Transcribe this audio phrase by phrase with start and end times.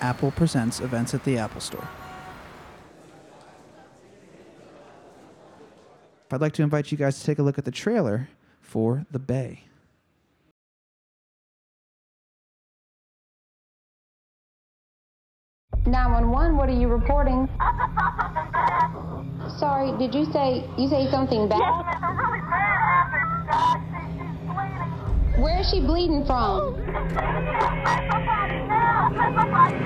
[0.00, 1.88] Apple Presents events at the Apple Store.
[6.30, 8.28] I'd like to invite you guys to take a look at the trailer
[8.60, 9.62] for The Bay.
[15.86, 17.48] 911, what are you reporting?
[19.58, 21.60] Sorry, did you say you say something bad?
[21.60, 22.76] Yes, miss, I'm really bad
[23.46, 24.15] happened.
[25.36, 26.76] Where is she bleeding from?
[26.76, 27.12] Somebody
[28.66, 29.76] now, somebody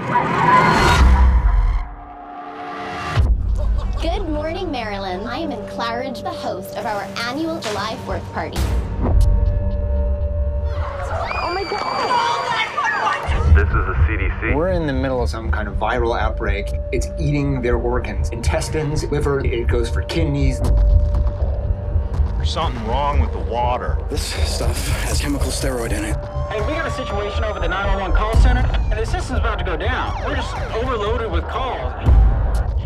[4.01, 5.27] Good morning, Maryland.
[5.29, 8.59] I am in Claridge, the host of our annual July 4th party.
[11.43, 13.57] Oh my God.
[13.57, 14.55] This is the CDC.
[14.55, 16.69] We're in the middle of some kind of viral outbreak.
[16.93, 20.61] It's eating their organs, intestines, liver, it goes for kidneys.
[22.41, 23.99] There's something wrong with the water.
[24.09, 26.17] This stuff has chemical steroid in it.
[26.49, 29.65] Hey, we got a situation over the 911 call center, and the system's about to
[29.67, 30.17] go down.
[30.25, 31.93] We're just overloaded with calls.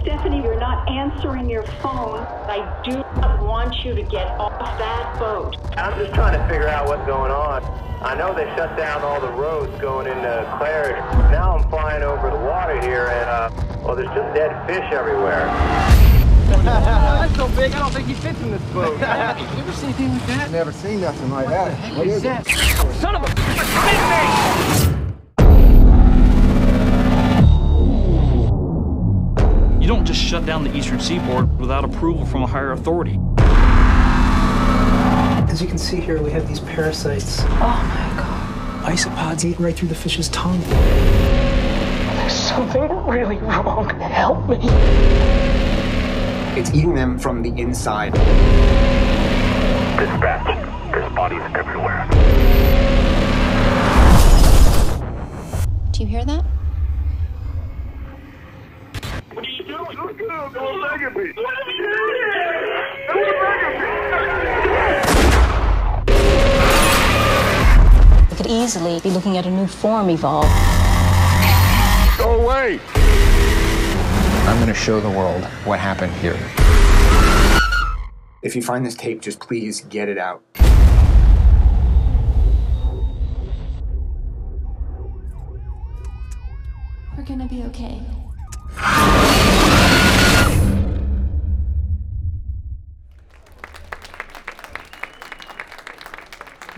[0.02, 2.26] Stephanie, you're not answering your phone.
[2.50, 5.56] I do not want you to get off that boat.
[5.76, 7.62] I'm just trying to figure out what's going on.
[8.02, 10.98] I know they shut down all the roads going into Claridge.
[11.30, 13.50] Now I'm flying over the water here, and uh,
[13.84, 16.13] well, there's just dead fish everywhere.
[16.64, 18.92] That's so big, I don't think he fits in this boat.
[18.98, 20.50] you ever seen anything like that?
[20.50, 21.96] Never seen nothing like that.
[21.96, 22.46] What is it?
[23.00, 24.94] Son of a bitch!
[29.80, 33.20] You don't just shut down the eastern seaboard without approval from a higher authority.
[35.50, 37.42] As you can see here, we have these parasites.
[37.42, 38.90] Oh my God.
[38.90, 40.60] Isopods eat right through the fish's tongue.
[40.60, 43.90] There's something really wrong.
[44.00, 44.56] Help me.
[46.56, 48.12] It's eating them from the inside.
[49.98, 50.46] Dispatch.
[50.92, 52.06] There's bodies everywhere.
[55.90, 56.44] Do you hear that?
[59.32, 59.96] What are you doing?
[59.96, 60.52] Look at him.
[60.52, 61.32] Don't look at me.
[68.30, 70.48] We could easily be looking at a new form evolve.
[72.16, 72.78] Go away.
[74.46, 76.38] I'm going to show the world what happened here.
[78.42, 80.42] If you find this tape, just please get it out.
[87.16, 88.02] We're gonna be okay.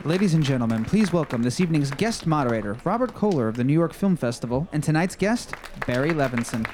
[0.05, 3.93] Ladies and gentlemen, please welcome this evening's guest moderator, Robert Kohler of the New York
[3.93, 5.53] Film Festival, and tonight's guest,
[5.85, 6.65] Barry Levinson.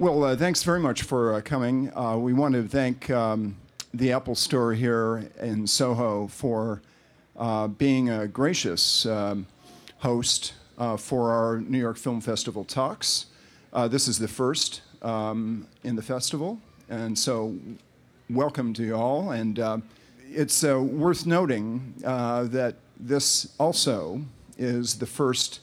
[0.00, 1.90] Well, uh, thanks very much for uh, coming.
[1.92, 3.56] Uh, we want to thank um,
[3.92, 6.82] the Apple Store here in Soho for
[7.36, 9.48] uh, being a gracious um,
[9.98, 13.26] host uh, for our New York Film Festival talks.
[13.72, 17.56] Uh, this is the first um, in the festival, and so
[18.30, 19.32] welcome to you all.
[19.32, 19.82] And
[20.30, 24.22] it's worth noting that this also
[24.56, 25.58] is the first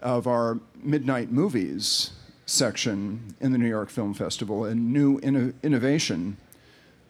[0.00, 2.12] of our midnight movies
[2.48, 6.38] section in the New York Film Festival, a new inno- innovation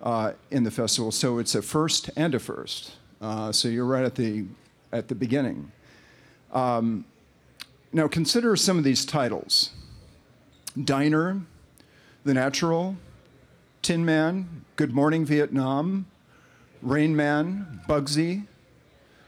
[0.03, 1.13] uh, in the festival.
[1.13, 2.97] So it's a first and a first.
[3.21, 4.47] Uh, so you're right at the
[4.93, 5.71] at the beginning.
[6.53, 7.05] Um,
[7.93, 9.71] now consider some of these titles:
[10.83, 11.43] Diner,
[12.25, 12.97] The Natural,
[13.83, 16.07] Tin Man, Good Morning Vietnam,
[16.83, 18.47] Rain Man, Bugsy,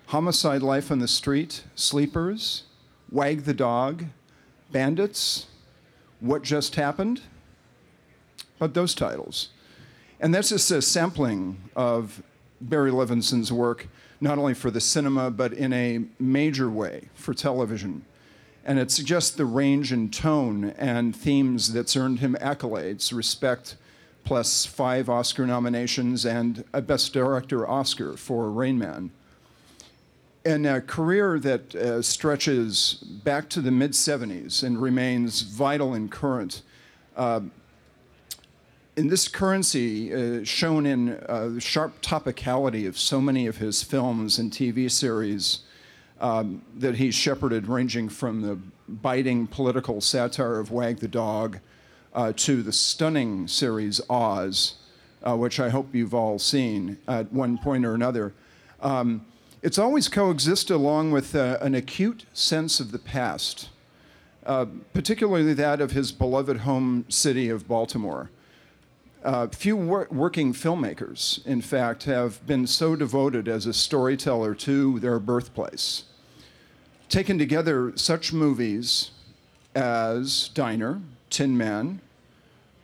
[0.07, 2.65] Homicide: Life on the Street, Sleepers,
[3.11, 4.07] Wag the Dog,
[4.73, 5.47] Bandits.
[6.21, 7.23] What Just Happened?
[8.59, 9.49] But those titles.
[10.21, 12.23] And that's just a sampling of
[12.61, 13.89] Barry Levinson's work,
[14.21, 18.05] not only for the cinema, but in a major way for television.
[18.65, 23.77] And it suggests the range and tone and themes that's earned him accolades, respect,
[24.23, 29.11] plus five Oscar nominations and a Best Director Oscar for Rain Man
[30.45, 36.11] and a career that uh, stretches back to the mid 70s and remains vital and
[36.11, 36.63] current.
[37.17, 37.41] Uh,
[38.97, 43.83] in this currency, uh, shown in uh, the sharp topicality of so many of his
[43.83, 45.61] films and TV series
[46.21, 48.59] um, that he shepherded, ranging from the
[48.89, 51.61] biting political satire of Wag the Dog
[52.15, 54.75] uh, to the stunning series Oz,
[55.23, 58.35] uh, which I hope you've all seen at one point or another.
[58.83, 59.25] Um,
[59.63, 63.69] it's always coexisted along with uh, an acute sense of the past,
[64.47, 68.31] uh, particularly that of his beloved home city of Baltimore.
[69.23, 74.99] Uh, few wor- working filmmakers, in fact, have been so devoted as a storyteller to
[75.01, 76.05] their birthplace.
[77.11, 79.11] Taken together, such movies
[79.75, 82.01] as Diner, Tin Man,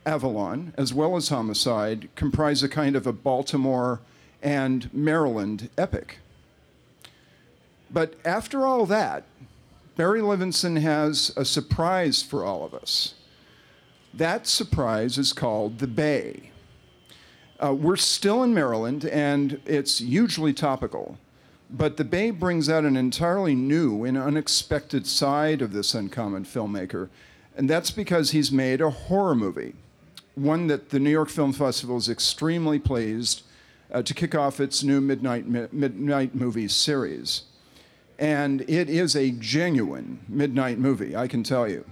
[0.05, 3.99] Avalon, as well as Homicide, comprise a kind of a Baltimore
[4.43, 6.19] and Maryland epic.
[7.91, 9.23] But after all that,
[9.95, 13.15] Barry Levinson has a surprise for all of us.
[14.13, 16.51] That surprise is called the Bay.
[17.63, 21.17] Uh, we're still in Maryland, and it's hugely topical.
[21.69, 27.09] But the Bay brings out an entirely new and unexpected side of this uncommon filmmaker,
[27.55, 29.73] and that's because he's made a horror movie,
[30.35, 33.41] one that the New York Film Festival is extremely pleased
[33.91, 37.43] uh, to kick off its new Midnight, Mi- Midnight Movies series.
[38.19, 41.85] And it is a genuine midnight movie, I can tell you.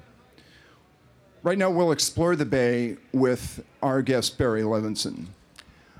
[1.43, 5.27] Right now, we'll explore the Bay with our guest, Barry Levinson.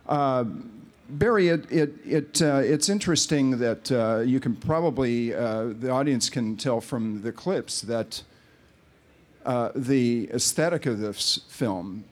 [0.08, 0.46] Uh,
[1.08, 6.32] Barry, it, it, it, uh, it's interesting that uh, you can probably, uh, the audience
[6.32, 8.24] can tell from the clips that
[9.46, 12.04] uh, the aesthetic of this film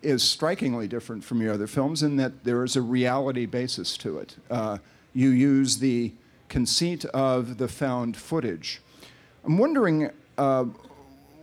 [0.00, 4.18] is strikingly different from your other films in that there is a reality basis to
[4.18, 4.36] it.
[4.50, 4.78] Uh,
[5.12, 6.12] you use the
[6.52, 8.82] conceit of the found footage.
[9.42, 10.66] I'm wondering uh,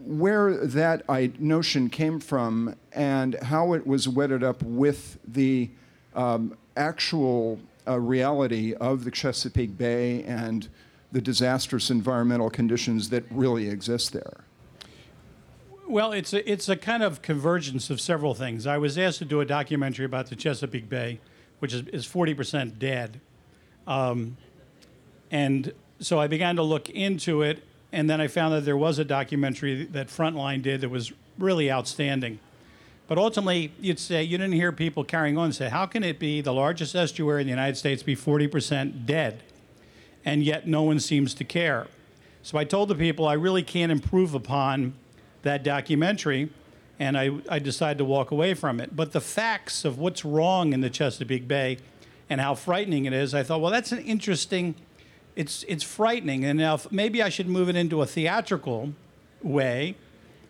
[0.06, 1.04] where that
[1.42, 5.72] notion came from and how it was wedded up with the
[6.14, 10.70] um, actual uh, reality of the Chesapeake Bay and
[11.12, 14.44] the disastrous environmental conditions that really exist there.
[15.88, 18.68] Well, it's a, it's a kind of convergence of several things.
[18.68, 21.20] I was asked to do a documentary about the Chesapeake Bay,
[21.58, 23.20] which is, is 40% dead.
[23.88, 24.38] Um,
[25.32, 29.00] and so I began to look into it, and then I found that there was
[29.00, 32.40] a documentary that Frontline did that was really outstanding.
[33.08, 36.20] But ultimately, you'd say you didn't hear people carrying on and say, how can it
[36.20, 39.42] be the largest estuary in the United States be 40% dead?
[40.24, 41.88] And yet no one seems to care.
[42.44, 44.94] So I told the people I really can't improve upon
[45.42, 46.50] that documentary,
[47.00, 48.96] and I, I decided to walk away from it.
[48.96, 51.80] But the facts of what's wrong in the Chesapeake Bay
[52.30, 54.76] and how frightening it is, I thought, well, that's an interesting,
[55.40, 56.44] it's, it's frightening.
[56.44, 58.94] And now maybe I should move it into a theatrical
[59.42, 59.96] way,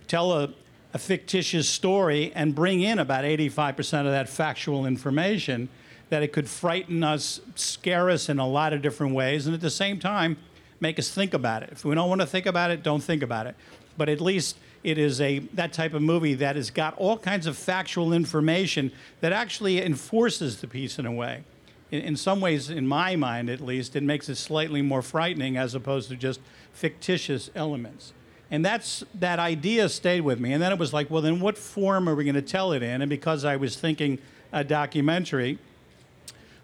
[0.07, 0.51] tell a,
[0.95, 5.69] a fictitious story, and bring in about 85% of that factual information
[6.09, 9.61] that it could frighten us, scare us in a lot of different ways, and at
[9.61, 10.37] the same time,
[10.79, 11.69] make us think about it.
[11.71, 13.55] If we don't want to think about it, don't think about it.
[13.95, 17.45] But at least it is a that type of movie that has got all kinds
[17.45, 18.91] of factual information
[19.21, 21.43] that actually enforces the piece in a way.
[21.91, 25.57] In, in some ways, in my mind at least, it makes it slightly more frightening
[25.57, 26.39] as opposed to just
[26.73, 28.13] fictitious elements.
[28.51, 30.53] And that's that idea stayed with me.
[30.53, 32.81] And then it was like, well, then what form are we going to tell it
[32.81, 33.01] in?
[33.01, 34.19] And because I was thinking
[34.51, 35.59] a documentary,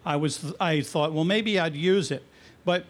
[0.05, 2.23] I was I thought, well, maybe I'd use it.
[2.63, 2.85] But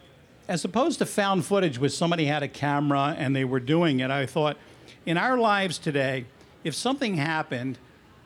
[0.47, 4.11] as opposed to found footage where somebody had a camera and they were doing it,
[4.11, 4.57] I thought,
[5.05, 6.25] in our lives today,
[6.63, 7.77] if something happened,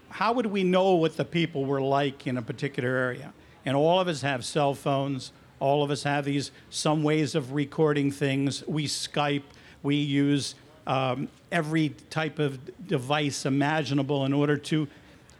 [0.09, 3.33] how would we know what the people were like in a particular area?
[3.65, 5.31] And all of us have cell phones.
[5.59, 8.65] All of us have these some ways of recording things.
[8.67, 9.43] We Skype.
[9.83, 10.55] We use
[10.87, 14.87] um, every type of device imaginable in order to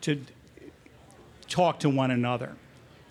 [0.02, 0.22] to
[1.48, 2.56] talk to one another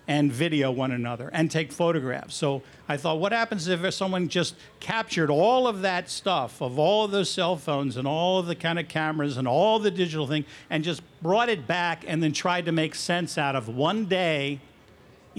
[0.09, 2.33] and video one another and take photographs.
[2.33, 7.05] So I thought, what happens if someone just captured all of that stuff of all
[7.05, 10.25] of those cell phones and all of the kind of cameras and all the digital
[10.25, 14.05] thing and just brought it back and then tried to make sense out of one
[14.05, 14.59] day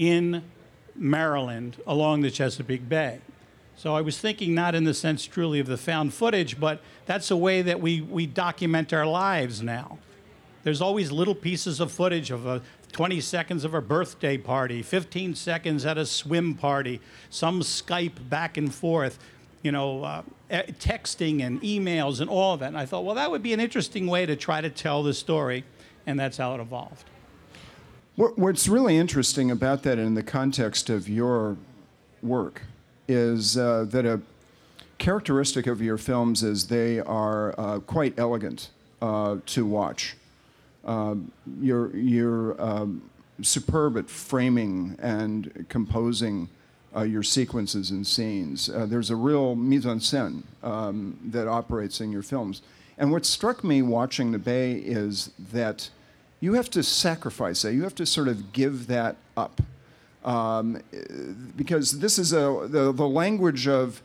[0.01, 0.41] in
[0.95, 3.19] Maryland along the Chesapeake Bay.
[3.77, 7.29] So I was thinking not in the sense truly of the found footage, but that's
[7.29, 9.99] a way that we, we document our lives now.
[10.63, 15.35] There's always little pieces of footage of a 20 seconds of a birthday party, 15
[15.35, 19.19] seconds at a swim party, some Skype back and forth,
[19.61, 22.69] you know, uh, texting and emails and all of that.
[22.69, 25.13] And I thought, well, that would be an interesting way to try to tell the
[25.13, 25.63] story,
[26.07, 27.05] and that's how it evolved.
[28.21, 31.57] What, what's really interesting about that in the context of your
[32.21, 32.61] work
[33.07, 34.21] is uh, that a
[34.99, 38.69] characteristic of your films is they are uh, quite elegant
[39.01, 40.17] uh, to watch.
[40.85, 43.09] Um, you're you're um,
[43.41, 46.47] superb at framing and composing
[46.95, 48.69] uh, your sequences and scenes.
[48.69, 52.61] Uh, there's a real mise en scène um, that operates in your films.
[52.99, 55.89] And what struck me watching The Bay is that
[56.41, 57.73] you have to sacrifice that.
[57.73, 59.61] You have to sort of give that up.
[60.25, 60.81] Um,
[61.55, 64.01] because this is a, the, the language of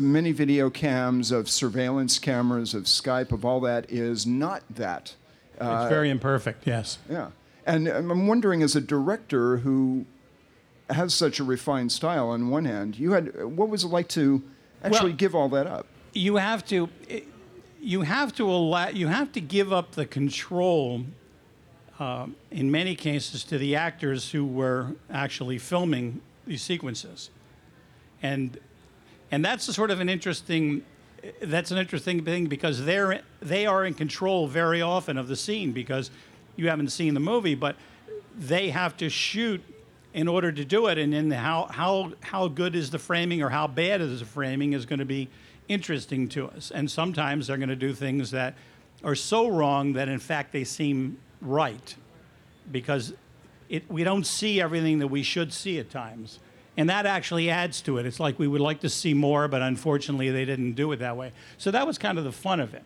[0.00, 5.14] many video cams, of surveillance cameras, of Skype, of all that is not that.
[5.60, 6.98] Uh, it's very imperfect, yes.
[7.10, 7.30] yeah.
[7.66, 10.06] And I'm wondering, as a director who
[10.88, 14.42] has such a refined style, on one hand, you had what was it like to
[14.82, 15.86] actually Well- give all that up?
[16.12, 16.88] you have to
[17.80, 21.04] you have to allow you have to give up the control
[22.00, 27.30] um, in many cases to the actors who were actually filming these sequences.
[28.22, 28.58] And
[29.30, 30.82] and that's a sort of an interesting
[31.42, 35.72] that's an interesting thing because they're they are in control very often of the scene
[35.72, 36.10] because
[36.56, 37.76] you haven't seen the movie but
[38.36, 39.62] they have to shoot
[40.14, 40.96] in order to do it.
[40.96, 44.72] And then how how how good is the framing or how bad is the framing
[44.72, 45.28] is going to be
[45.68, 46.70] interesting to us.
[46.70, 48.54] And sometimes they're going to do things that
[49.04, 51.96] are so wrong that in fact they seem right
[52.70, 53.14] because
[53.68, 56.40] it, we don't see everything that we should see at times.
[56.76, 58.06] And that actually adds to it.
[58.06, 61.16] It's like we would like to see more, but unfortunately they didn't do it that
[61.16, 61.32] way.
[61.58, 62.84] So that was kind of the fun of it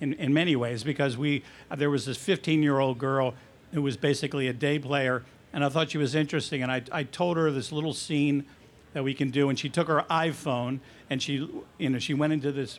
[0.00, 1.42] in, in many ways because we,
[1.74, 3.34] there was this 15 year old girl
[3.72, 6.62] who was basically a day player, and I thought she was interesting.
[6.62, 8.44] And I, I told her this little scene
[8.92, 12.32] that we can do, and she took her iPhone and she, you know, she went
[12.32, 12.78] into this,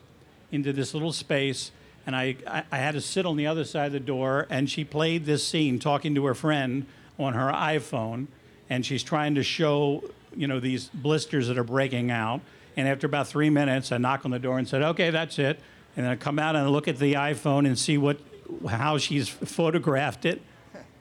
[0.51, 1.72] into this little space
[2.05, 4.69] and I, I, I had to sit on the other side of the door, and
[4.69, 6.86] she played this scene talking to her friend
[7.17, 8.27] on her iPhone,
[8.69, 10.03] and she's trying to show,
[10.36, 12.41] you know, these blisters that are breaking out.
[12.75, 15.60] And after about three minutes, I knock on the door and said, "Okay, that's it."
[15.95, 18.17] And then I come out and look at the iPhone and see what,
[18.67, 20.41] how she's photographed it,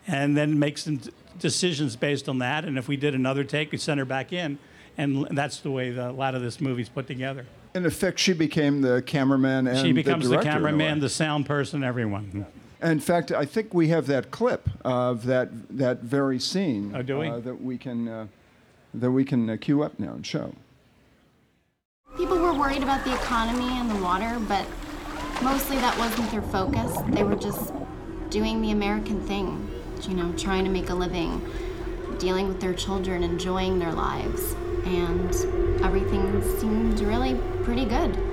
[0.06, 2.66] and then make some d- decisions based on that.
[2.66, 4.58] And if we did another take, we send her back in,
[4.98, 7.46] and that's the way the, a lot of this movie's put together.
[7.74, 10.70] In effect, she became the cameraman and she becomes the, the, director in a way.
[10.70, 12.46] cameraman, the sound person, everyone.
[12.82, 15.48] In fact, I think we have that clip of that
[15.78, 17.28] that very scene Oh, do we?
[17.28, 18.26] uh, that we can uh,
[18.94, 20.54] that we can uh, cue up now and show.
[22.16, 24.66] People were worried about the economy and the water, but
[25.42, 26.94] mostly that wasn't their focus.
[27.08, 27.72] They were just
[28.28, 29.70] doing the American thing,
[30.02, 31.40] you know, trying to make a living,
[32.18, 34.54] dealing with their children, enjoying their lives.
[34.84, 35.34] And
[35.82, 37.34] everything seemed really
[37.64, 38.31] pretty good.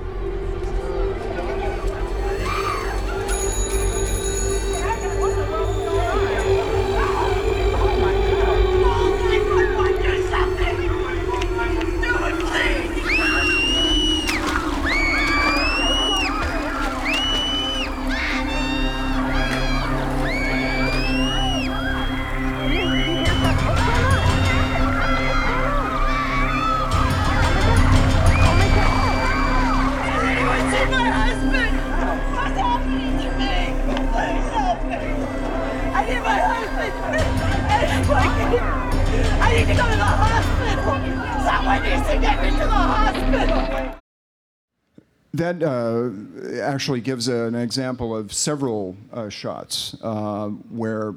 [46.80, 51.14] Actually gives an example of several uh, shots uh, where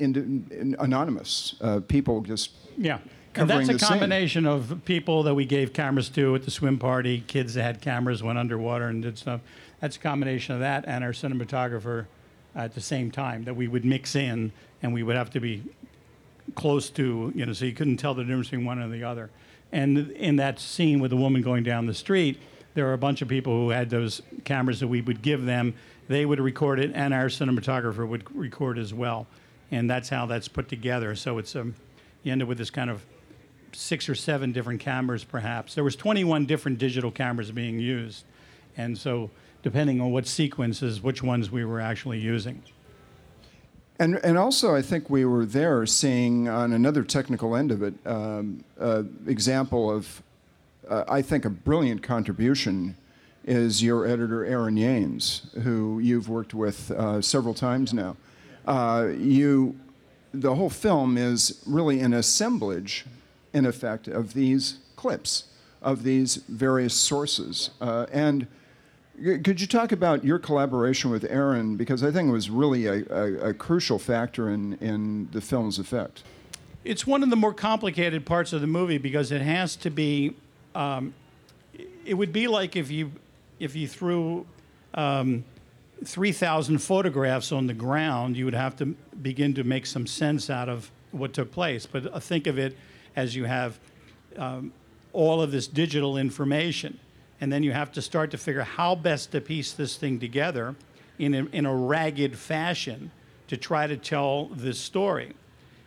[0.00, 2.98] in, in anonymous uh, people just Yeah.
[3.36, 3.88] And that's a the scene.
[3.88, 7.80] combination of people that we gave cameras to at the swim party, kids that had
[7.80, 9.42] cameras, went underwater and did stuff.
[9.78, 12.06] That's a combination of that and our cinematographer
[12.56, 14.50] at the same time that we would mix in
[14.82, 15.62] and we would have to be
[16.56, 19.30] close to, you know, so you couldn't tell the difference between one and the other.
[19.70, 22.40] And in that scene with the woman going down the street,
[22.76, 25.72] there were a bunch of people who had those cameras that we would give them.
[26.08, 29.26] They would record it, and our cinematographer would record as well.
[29.70, 31.16] And that's how that's put together.
[31.16, 31.74] So it's um,
[32.22, 33.02] you end up with this kind of
[33.72, 35.74] six or seven different cameras, perhaps.
[35.74, 38.24] There was 21 different digital cameras being used,
[38.76, 39.30] and so
[39.62, 42.62] depending on what sequences, which ones we were actually using.
[43.98, 47.94] And, and also, I think we were there seeing on another technical end of it,
[48.04, 50.22] um, uh, example of,
[50.88, 52.96] uh, I think, a brilliant contribution
[53.44, 58.16] is your editor, Aaron Yanes, who you've worked with uh, several times now.
[58.66, 59.78] Uh, you,
[60.32, 63.04] the whole film is really an assemblage,
[63.52, 65.44] in effect, of these clips,
[65.80, 67.70] of these various sources.
[67.80, 68.46] Uh, and
[69.22, 71.76] Could you talk about your collaboration with Aaron?
[71.76, 75.78] Because I think it was really a, a, a crucial factor in, in the film's
[75.78, 76.22] effect.
[76.84, 80.34] It's one of the more complicated parts of the movie because it has to be.
[80.76, 81.14] Um,
[82.04, 83.10] it would be like if you
[83.58, 84.46] if you threw
[84.92, 85.44] um,
[86.04, 90.50] three thousand photographs on the ground, you would have to begin to make some sense
[90.50, 91.86] out of what took place.
[91.86, 92.76] But uh, think of it
[93.16, 93.78] as you have
[94.36, 94.72] um,
[95.14, 96.98] all of this digital information,
[97.40, 100.74] and then you have to start to figure how best to piece this thing together
[101.18, 103.10] in a, in a ragged fashion
[103.48, 105.32] to try to tell this story.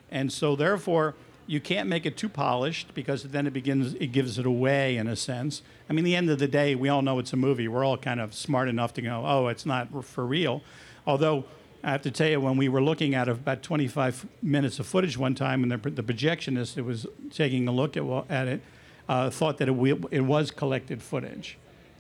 [0.10, 1.14] And so therefore,
[1.50, 5.08] you can't make it too polished because then it begins it gives it away in
[5.08, 5.64] a sense.
[5.90, 7.68] I mean, the end of the day, we all know it's a movie.
[7.68, 10.62] We're all kind of smart enough to go, "Oh, it's not for real."
[11.08, 11.46] Although
[11.84, 15.18] I have to tell you, when we were looking at about 25 minutes of footage
[15.18, 18.62] one time, and the, the projectionist that was taking a look at, at it
[19.08, 21.58] uh, thought that it, it was collected footage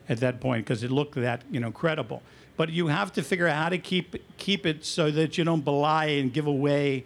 [0.08, 2.22] at that point because it looked that you know credible.
[2.56, 5.65] But you have to figure out how to keep keep it so that you don't
[5.65, 7.06] belie and give away,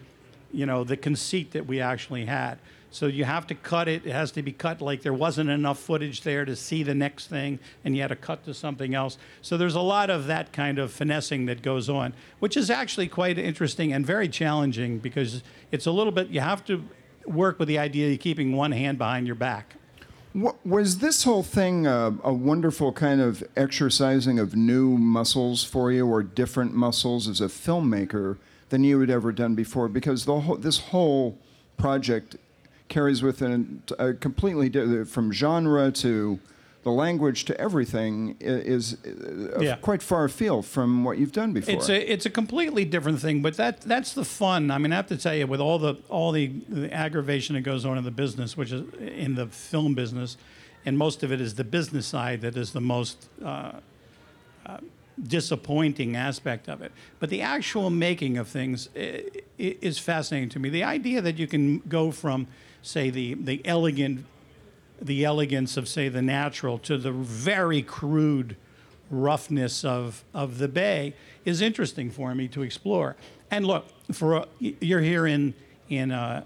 [0.53, 2.57] you know, the conceit that we actually had.
[2.91, 4.05] So you have to cut it.
[4.05, 7.25] It has to be cut like there wasn't enough footage there to see the next
[7.25, 9.17] thing, and you had to cut to something else.
[9.41, 13.07] So there's a lot of that kind of finessing that goes on, which is actually
[13.07, 15.41] quite interesting and very challenging because
[15.71, 16.27] it's a little bit.
[16.27, 16.83] You have to
[17.25, 19.75] work with the idea of keeping one hand behind your back.
[20.33, 25.91] What, was this whole thing uh, a wonderful kind of exercising of new muscles for
[25.91, 28.37] you, or different muscles as a filmmaker
[28.73, 29.87] than you had ever done before?
[29.87, 31.37] Because the whole, this whole
[31.77, 32.37] project
[32.89, 36.39] carries with it a completely di- from genre to
[36.81, 39.75] the language to everything is uh, Yeah.
[39.75, 41.75] quite far afield from what you've done before.
[41.75, 44.71] It's a it's a completely different thing, but that that's the fun.
[44.71, 47.61] I mean, I have to tell you, with all the all the, the aggravation that
[47.61, 50.35] goes on in the business, which is in the film business,
[50.83, 53.73] and most of it is the business side that is the most uh,
[54.65, 54.77] uh,
[55.21, 56.91] disappointing aspect of it.
[57.19, 59.23] But the actual making of things i-
[59.57, 60.69] is fascinating to me.
[60.69, 62.47] The idea that you can go from,
[62.81, 64.25] say, the the elegant
[65.01, 68.55] the elegance of, say, the natural to the very crude
[69.09, 71.13] roughness of, of the bay
[71.45, 73.15] is interesting for me to explore.
[73.51, 75.53] And look, for y- you're here in
[75.89, 76.45] in uh,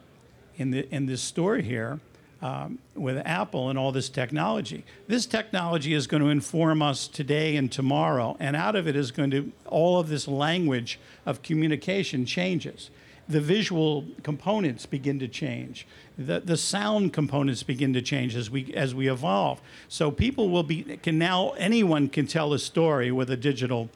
[0.57, 1.99] in the in this store here
[2.41, 4.85] um, with Apple and all this technology.
[5.07, 9.11] This technology is going to inform us today and tomorrow, and out of it is
[9.11, 12.89] going to all of this language of communication changes
[13.29, 15.85] the visual components begin to change.
[16.17, 19.61] The, the sound components begin to change as we as we evolve.
[19.87, 23.89] So people will be can now anyone can tell a story with a digital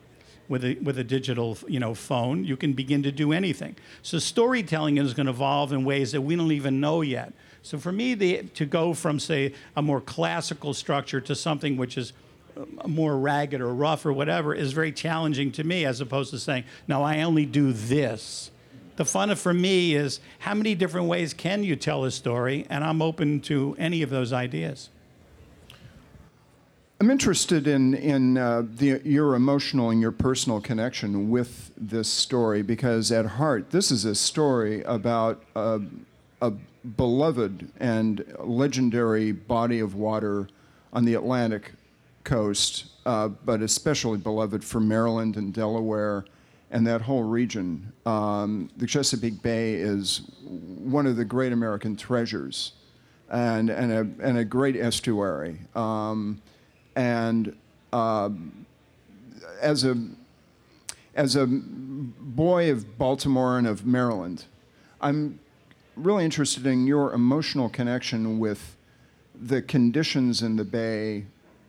[0.49, 2.43] with a with a digital you know phone.
[2.43, 3.77] You can begin to do anything.
[4.01, 7.33] So storytelling is going to evolve in ways that we don't even know yet.
[7.63, 11.97] So for me, the, to go from say a more classical structure to something which
[11.97, 12.13] is
[12.57, 16.39] uh, more ragged or rough or whatever is very challenging to me as opposed to
[16.39, 18.51] saying, no, I only do this.
[18.97, 22.83] The fun for me is how many different ways can you tell a story, and
[22.83, 24.89] I'm open to any of those ideas.
[26.99, 32.61] I'm interested in in uh, the, your emotional and your personal connection with this story
[32.61, 35.81] because at heart, this is a story about a,
[36.43, 36.53] a
[36.95, 40.47] beloved and legendary body of water
[40.93, 41.73] on the Atlantic
[42.23, 46.25] coast, uh, but especially beloved for Maryland and Delaware
[46.71, 47.91] and that whole region.
[48.05, 52.73] Um, the Chesapeake Bay is one of the great American treasures
[53.29, 55.59] and, and, a, and a great estuary.
[55.75, 56.41] Um,
[56.95, 57.55] and
[57.93, 58.65] um,
[59.61, 59.97] as a
[61.13, 64.45] as a boy of Baltimore and of Maryland,
[65.01, 65.39] I'm
[65.95, 68.75] really interested in your emotional connection with
[69.39, 71.25] the conditions in the bay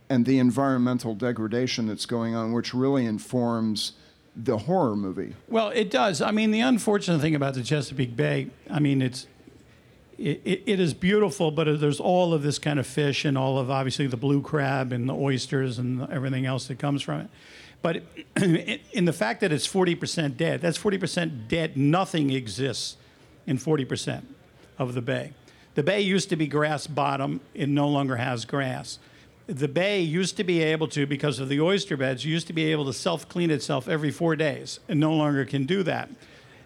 [0.09, 3.93] and the environmental degradation that's going on, which really informs
[4.37, 5.35] the horror movie.
[5.49, 6.21] Well, it does.
[6.21, 9.27] I mean, the unfortunate thing about the Chesapeake Bay, I mean, it's
[10.19, 13.59] it, it, it is beautiful, but there's all of this kind of fish and all
[13.59, 17.29] of obviously the blue crab and the oysters and everything else that comes from it.
[17.81, 18.03] But
[18.37, 21.77] in the fact that it's 40% dead, that's 40% dead.
[21.77, 22.97] Nothing exists
[23.47, 24.23] in 40%
[24.79, 25.33] of the bay.
[25.75, 28.99] The bay used to be grass bottom, it no longer has grass.
[29.47, 32.71] The bay used to be able to, because of the oyster beds, used to be
[32.71, 36.11] able to self clean itself every four days, and no longer can do that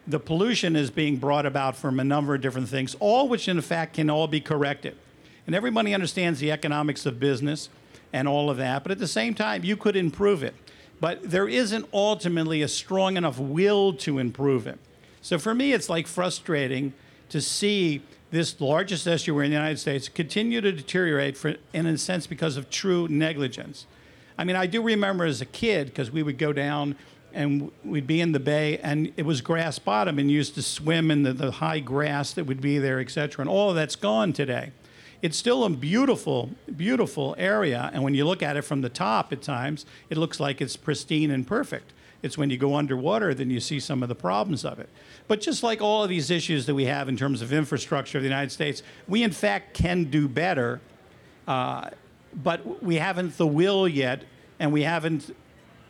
[0.06, 3.60] the pollution is being brought about from a number of different things, all which in
[3.60, 4.96] fact can all be corrected.
[5.46, 7.68] And everybody understands the economics of business
[8.12, 10.54] and all of that, but at the same time, you could improve it.
[11.00, 14.78] But there isn't ultimately a strong enough will to improve it.
[15.26, 16.92] So for me, it's like frustrating
[17.30, 21.98] to see this largest estuary in the United States continue to deteriorate for, in a
[21.98, 23.86] sense because of true negligence.
[24.38, 26.94] I mean, I do remember as a kid, because we would go down
[27.32, 31.10] and we'd be in the bay and it was grass bottom and used to swim
[31.10, 33.42] in the, the high grass that would be there, et cetera.
[33.42, 34.70] And all of that's gone today.
[35.22, 37.90] It's still a beautiful, beautiful area.
[37.92, 40.76] And when you look at it from the top at times, it looks like it's
[40.76, 41.94] pristine and perfect.
[42.22, 44.88] It's when you go underwater then you see some of the problems of it.
[45.28, 48.22] But just like all of these issues that we have in terms of infrastructure of
[48.22, 50.80] the United States, we in fact can do better,
[51.48, 51.90] uh,
[52.34, 54.22] but we haven't the will yet,
[54.58, 55.34] and we haven't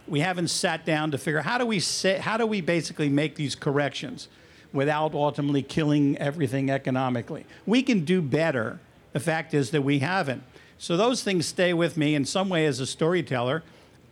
[0.09, 3.35] we haven't sat down to figure how do we say, how do we basically make
[3.35, 4.29] these corrections
[4.73, 7.47] without ultimately killing everything economically.
[7.65, 8.79] We can do better.
[9.13, 10.43] The fact is that we haven't.
[10.79, 13.63] So those things stay with me in some way as a storyteller.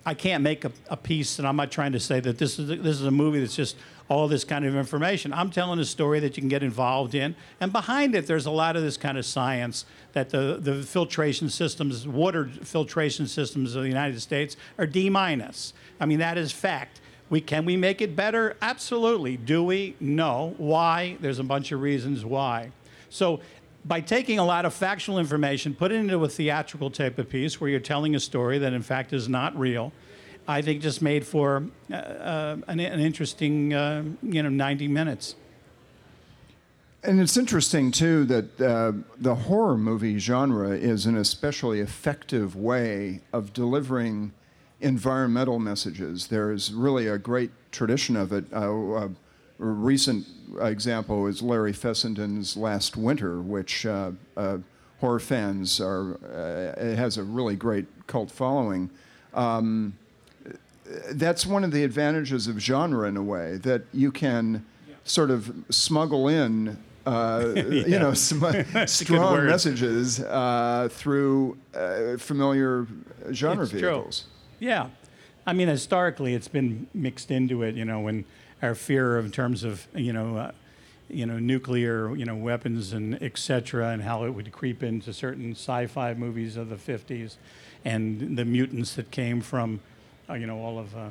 [0.07, 2.71] I can't make a, a piece, and I'm not trying to say that this is
[2.71, 3.77] a, this is a movie that's just
[4.09, 5.33] all this kind of information.
[5.33, 8.51] I'm telling a story that you can get involved in, and behind it, there's a
[8.51, 13.83] lot of this kind of science that the the filtration systems, water filtration systems of
[13.83, 15.73] the United States are D minus.
[16.01, 17.01] I mean that is fact.
[17.31, 18.57] We can we make it better?
[18.61, 19.37] Absolutely.
[19.37, 19.97] Do we?
[19.99, 20.55] No.
[20.59, 21.17] Why?
[21.21, 22.71] There's a bunch of reasons why.
[23.09, 23.41] So
[23.85, 27.61] by taking a lot of factual information, put it into a theatrical type of piece
[27.61, 29.93] where you're telling a story that in fact is not real,
[30.47, 35.37] I think just made for uh, uh, an, an, interesting, uh, you know, 90 minutes.
[37.03, 43.21] And it's interesting too that uh, the horror movie genre is an especially effective way
[43.33, 44.33] of delivering
[44.81, 46.29] environmental messages.
[46.29, 48.45] There is really a great tradition of it.
[48.53, 49.11] Uh, a
[49.59, 50.27] recent
[50.61, 54.59] example is Larry Fessenden's Last Winter, which uh, uh,
[55.01, 58.91] horror fans are, uh, it has a really great cult following.
[59.33, 59.97] Um,
[61.13, 64.65] that's one of the advantages of genre in a way, that you can
[65.05, 67.63] sort of smuggle in uh, yeah.
[67.63, 72.87] you know, sm- strong messages uh, through uh, familiar
[73.33, 74.21] genre it's vehicles.
[74.23, 74.31] True.
[74.61, 74.89] Yeah,
[75.47, 77.75] I mean, historically, it's been mixed into it.
[77.75, 78.25] You know, when
[78.63, 80.53] our fear in terms of you know, uh,
[81.09, 83.91] you know, nuclear you know weapons and etc.
[83.91, 87.37] and how it would creep into certain sci-fi movies of the 50s,
[87.85, 89.81] and the mutants that came from,
[90.29, 91.11] uh, you know, all of uh,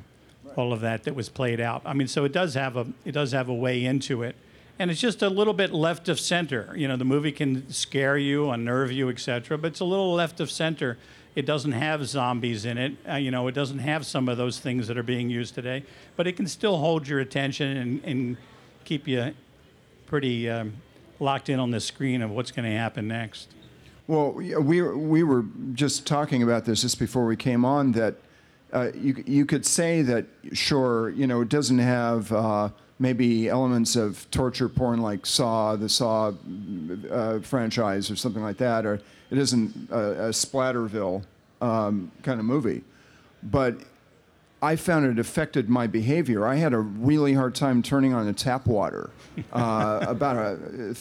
[0.56, 1.82] all of that that was played out.
[1.86, 4.36] I mean, so it does have a it does have a way into it.
[4.80, 6.74] And it's just a little bit left of center.
[6.76, 10.40] You know, the movie can scare you, unnerve you, etc., but it's a little left
[10.40, 10.98] of center
[11.36, 12.94] it doesn't have zombies in it.
[13.10, 15.84] Uh, you know, it doesn't have some of those things that are being used today,
[16.16, 18.38] but it can still hold your attention and, and
[18.86, 19.34] keep you
[20.06, 20.74] pretty um,
[21.20, 23.50] locked in on the screen of what's going to happen next.
[24.06, 28.16] Well, we, we were just talking about this just before we came on that
[28.74, 33.96] uh, you, you could say that, sure, you know, it doesn't have uh, maybe elements
[33.96, 36.34] of torture porn like Saw, the Saw
[37.12, 38.96] uh, franchise, or something like that, or
[39.30, 41.24] it isn't a, a Splatterville
[41.62, 42.84] um, kind of movie.
[43.44, 43.78] But
[44.62, 46.48] I found it affected my behavior.
[46.48, 49.12] I had a really hard time turning on the tap water
[49.52, 50.98] uh, about a,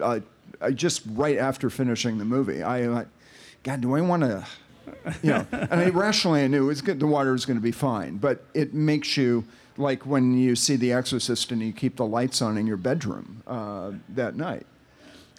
[0.00, 0.20] uh,
[0.72, 2.62] just right after finishing the movie.
[2.62, 3.06] I,
[3.62, 4.46] God, do I want to,
[5.22, 5.46] you know?
[5.52, 8.74] and I, rationally, I knew good, the water was going to be fine, but it
[8.74, 9.44] makes you
[9.76, 13.42] like when you see The Exorcist and you keep the lights on in your bedroom
[13.46, 14.66] uh, that night.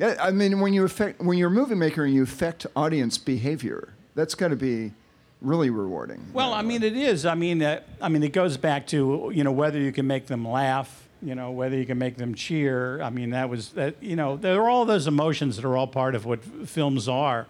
[0.01, 3.93] I mean, when you affect when you're a movie maker and you affect audience behavior,
[4.15, 4.93] that's got to be
[5.41, 6.25] really rewarding.
[6.33, 7.25] Well, I mean, it is.
[7.25, 10.27] I mean, uh, I mean, it goes back to you know whether you can make
[10.27, 13.01] them laugh, you know, whether you can make them cheer.
[13.01, 14.01] I mean, that was that.
[14.01, 17.47] You know, there are all those emotions that are all part of what films are,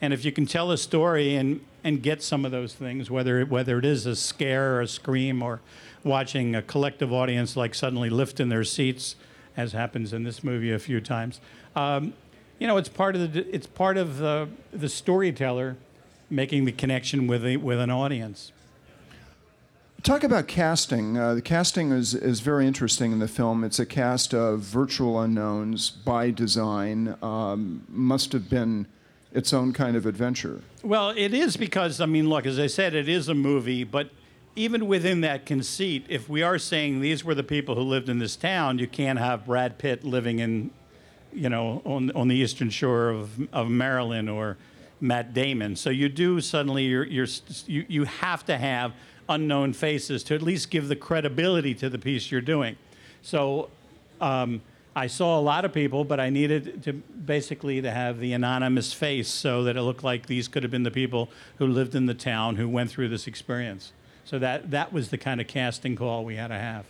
[0.00, 3.40] and if you can tell a story and and get some of those things, whether
[3.40, 5.60] it, whether it is a scare or a scream or
[6.04, 9.16] watching a collective audience like suddenly lift in their seats,
[9.56, 11.40] as happens in this movie a few times.
[11.76, 12.14] Um,
[12.58, 15.76] you know, it's part of the it's part of the the storyteller
[16.30, 18.52] making the connection with a, with an audience.
[20.02, 21.18] Talk about casting.
[21.18, 23.64] Uh, the casting is, is very interesting in the film.
[23.64, 27.16] It's a cast of virtual unknowns by design.
[27.20, 28.86] Um, must have been
[29.32, 30.62] its own kind of adventure.
[30.82, 34.10] Well, it is because, I mean, look, as I said, it is a movie, but
[34.56, 38.18] even within that conceit, if we are saying these were the people who lived in
[38.18, 40.70] this town, you can't have Brad Pitt living in
[41.32, 44.56] you know, on, on the eastern shore of, of Maryland or
[45.00, 45.76] Matt Damon.
[45.76, 47.26] So you do suddenly, you're, you're,
[47.66, 48.92] you, you have to have
[49.28, 52.76] unknown faces to at least give the credibility to the piece you're doing.
[53.22, 53.70] So
[54.20, 54.62] um,
[54.98, 58.92] I saw a lot of people, but I needed to basically to have the anonymous
[58.92, 62.06] face so that it looked like these could have been the people who lived in
[62.06, 63.92] the town who went through this experience.
[64.24, 66.84] So that, that was the kind of casting call we had to have.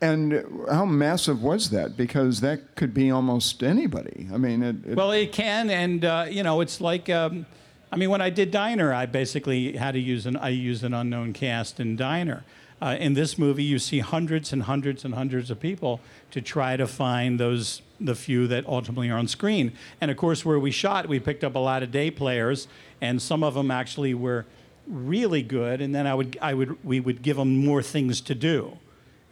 [0.00, 1.98] And how massive was that?
[1.98, 4.26] Because that could be almost anybody.
[4.32, 7.44] I mean, it, it well, it can, and uh, you know, it's like, um,
[7.92, 10.94] I mean, when I did Diner, I basically had to use an I used an
[10.94, 12.44] unknown cast in Diner.
[12.82, 16.76] Uh, in this movie, you see hundreds and hundreds and hundreds of people to try
[16.76, 19.72] to find those the few that ultimately are on screen.
[20.00, 22.66] And of course, where we shot, we picked up a lot of day players,
[23.00, 24.46] and some of them actually were
[24.86, 25.82] really good.
[25.82, 28.78] And then I would I would we would give them more things to do.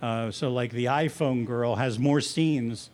[0.02, 2.90] Uh, so like the iPhone girl has more scenes.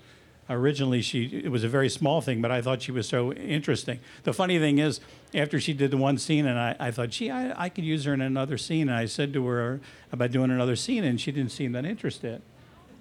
[0.50, 3.98] Originally, she it was a very small thing, but I thought she was so interesting.
[4.24, 5.00] The funny thing is,
[5.33, 8.04] after she did the one scene, and I, I thought, gee, I, I could use
[8.04, 8.88] her in another scene.
[8.88, 9.80] And I said to her
[10.12, 12.42] about doing another scene, and she didn't seem that interested.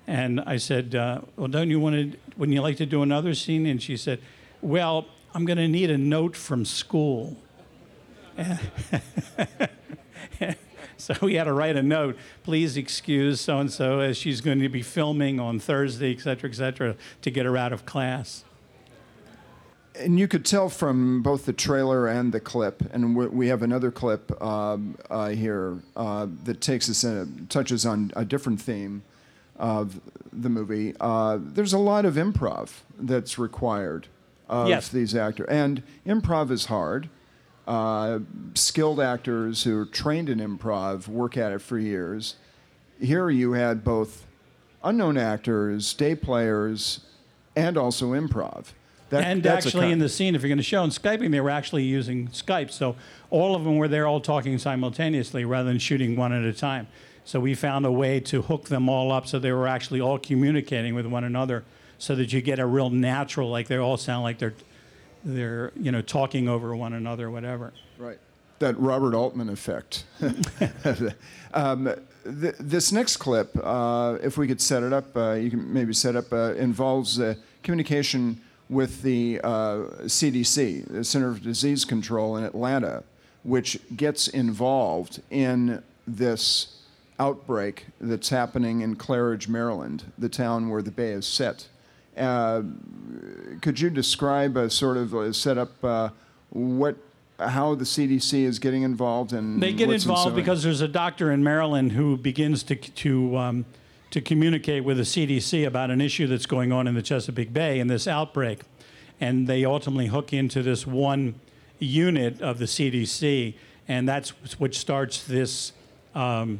[0.07, 2.17] And I said, uh, well, don't you want to?
[2.37, 3.65] Wouldn't you like to do another scene?
[3.65, 4.19] And she said,
[4.61, 7.37] well, I'm going to need a note from school.
[10.97, 12.17] so we had to write a note.
[12.43, 16.49] Please excuse so and so as she's going to be filming on Thursday, et cetera,
[16.49, 18.43] et cetera, to get her out of class.
[19.99, 23.61] And you could tell from both the trailer and the clip, and we- we have
[23.61, 29.03] another clip um, uh, here uh, that takes us in, touches on a different theme
[29.55, 29.99] of
[30.31, 30.95] the movie.
[30.99, 34.07] Uh, there's a lot of improv that's required
[34.49, 34.89] of Yes.
[34.89, 37.07] these actors, and improv is hard.
[37.65, 38.19] Uh,
[38.55, 42.35] skilled actors who are trained in improv work at it for years.
[42.99, 44.25] Here you had both
[44.83, 46.99] unknown actors, day players,
[47.55, 48.65] and also improv.
[49.09, 51.49] That- and actually, in the scene, if you're going to show in Skyping, they were
[51.51, 52.71] actually using Skype.
[52.71, 52.95] So
[53.29, 56.87] all of them were there all talking simultaneously rather than shooting one at a time.
[57.23, 60.17] So we found a way to hook them all up so they were actually all
[60.17, 61.63] communicating with one another
[61.97, 64.55] so that you get a real natural, like they all sound like they're,
[65.23, 67.73] they're you know, talking over one another, whatever.
[67.97, 68.19] Right.
[68.59, 70.05] That Robert Altman effect.
[71.53, 75.71] um, th- this next clip, uh, if we could set it up, uh, you can
[75.73, 81.85] maybe set up, uh, involves uh, communication with the uh, CDC, the Center for Disease
[81.85, 83.03] Control in Atlanta,
[83.43, 86.79] which gets involved in this
[87.19, 91.67] outbreak that's happening in Claridge, Maryland, the town where the bay is set.
[92.17, 92.61] Uh,
[93.61, 96.09] could you describe a sort of a setup uh,
[96.49, 96.95] what
[97.39, 100.35] how the CDC is getting involved and They get involved ensuing?
[100.35, 103.65] because there's a doctor in Maryland who begins to to um,
[104.11, 107.79] to communicate with the CDC about an issue that's going on in the Chesapeake Bay
[107.79, 108.61] and this outbreak,
[109.19, 111.35] and they ultimately hook into this one
[111.79, 113.55] unit of the CDC,
[113.87, 115.73] and that's what starts this
[116.13, 116.59] um,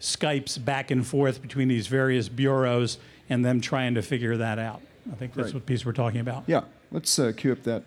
[0.00, 4.80] Skypes back and forth between these various bureaus and them trying to figure that out.
[5.10, 5.54] I think that's Right.
[5.54, 6.44] what piece we're talking about.
[6.46, 7.82] Yeah, let's uh, cue up that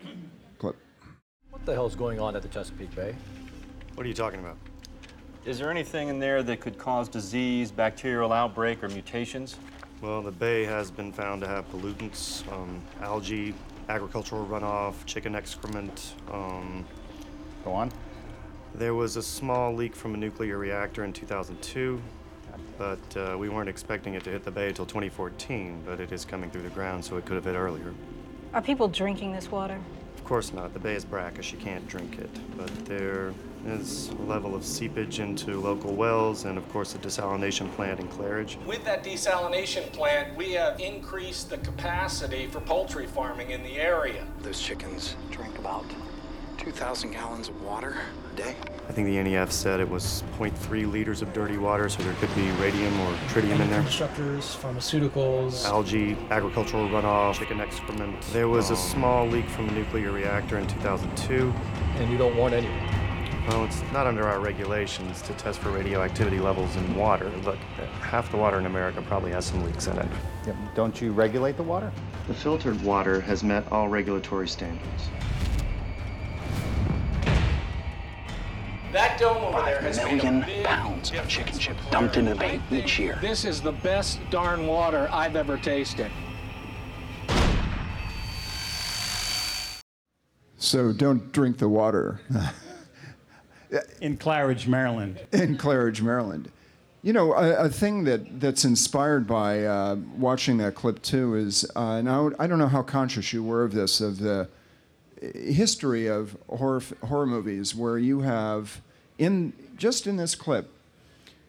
[0.57, 0.75] clip.
[1.51, 3.15] What the hell's going on at the Chesapeake Bay?
[3.95, 4.57] What are you talking about?
[5.45, 9.57] Is there anything in there that could cause disease, bacterial outbreak, or mutations?
[10.01, 13.53] Well, the bay has been found to have pollutants, um, algae,
[13.87, 16.15] agricultural runoff, chicken excrement.
[16.31, 16.83] Um,
[17.63, 17.91] Go on.
[18.75, 21.99] There was a small leak from a nuclear reactor in 2002,
[22.77, 26.25] but uh, we weren't expecting it to hit the bay until 2014, but it is
[26.25, 27.93] coming through the ground, so it could have hit earlier.
[28.53, 29.79] Are people drinking this water?
[30.15, 30.73] Of course not.
[30.73, 31.51] The bay is brackish.
[31.51, 32.29] You can't drink it.
[32.57, 33.33] But there
[33.67, 38.07] is a level of seepage into local wells and, of course, a desalination plant in
[38.07, 38.63] Claridge.
[38.65, 44.25] With that desalination plant, we have increased the capacity for poultry farming in the area.
[44.41, 45.85] Those chickens drink about
[46.57, 47.97] 2,000 gallons of water
[48.33, 48.55] a day.
[48.87, 52.33] I think the NEF said it was 0.3 liters of dirty water, so there could
[52.35, 53.81] be radium or tritium in there.
[53.81, 55.65] Constructors, pharmaceuticals.
[55.65, 58.21] Algae, agricultural runoff, chicken excrement.
[58.31, 61.53] There was a um, small leak from a nuclear reactor in 2002.
[61.95, 62.69] And you don't want any.
[63.47, 67.29] Well, it's not under our regulations to test for radioactivity levels in water.
[67.43, 67.57] Look,
[68.01, 70.07] half the water in America probably has some leaks in it.
[70.47, 70.55] Yep.
[70.73, 71.91] Don't you regulate the water?
[72.27, 75.03] The filtered water has met all regulatory standards.
[78.95, 82.15] That dome over there Five has million made a big pounds of chicken chip dumped
[82.15, 83.19] into the bay each year.
[83.19, 86.09] This is the best darn water I've ever tasted.
[90.57, 92.21] So don't drink the water
[93.99, 95.19] In Claridge, Maryland.
[95.33, 96.49] in Claridge, Maryland.
[97.01, 101.69] You know, a, a thing that, that's inspired by uh, watching that clip too is,
[101.75, 104.47] uh, now I don't know how conscious you were of this, of the
[105.21, 108.81] history of horror, horror movies where you have,
[109.17, 110.69] in just in this clip,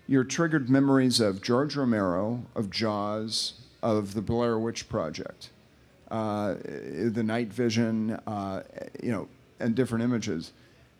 [0.06, 5.50] you're triggered memories of George Romero, of Jaws, of the Blair Witch Project,
[6.10, 8.62] uh, the night vision, uh,
[9.02, 9.28] you know,
[9.60, 10.52] and different images.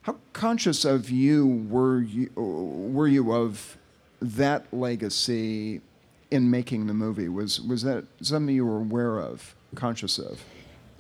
[0.03, 3.77] How conscious of you were you were you of
[4.21, 5.81] that legacy
[6.31, 7.29] in making the movie?
[7.29, 10.43] Was was that something you were aware of, conscious of?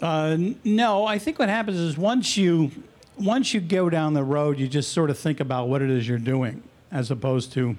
[0.01, 2.71] Uh, no, I think what happens is once you
[3.17, 6.07] once you go down the road, you just sort of think about what it is
[6.07, 7.77] you're doing, as opposed to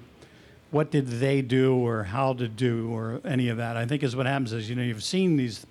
[0.70, 3.76] what did they do or how to do or any of that.
[3.76, 5.66] I think is what happens is you know you've seen these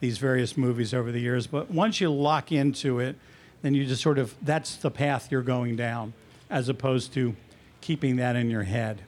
[0.00, 3.16] these various movies over the years, but once you lock into it,
[3.62, 6.12] then you just sort of that's the path you're going down,
[6.48, 7.36] as opposed to
[7.80, 9.02] keeping that in your head.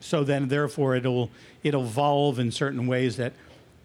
[0.00, 1.30] So then, therefore, it'll
[1.62, 3.32] it'll evolve in certain ways that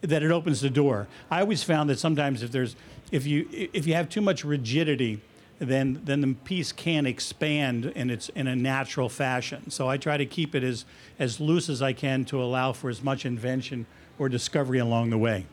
[0.01, 1.07] that it opens the door.
[1.31, 2.75] I always found that sometimes if there's
[3.11, 5.21] if you if you have too much rigidity,
[5.59, 9.69] then then the piece can't expand in its in a natural fashion.
[9.69, 10.85] So I try to keep it as
[11.19, 13.85] as loose as I can to allow for as much invention
[14.19, 15.45] or discovery along the way.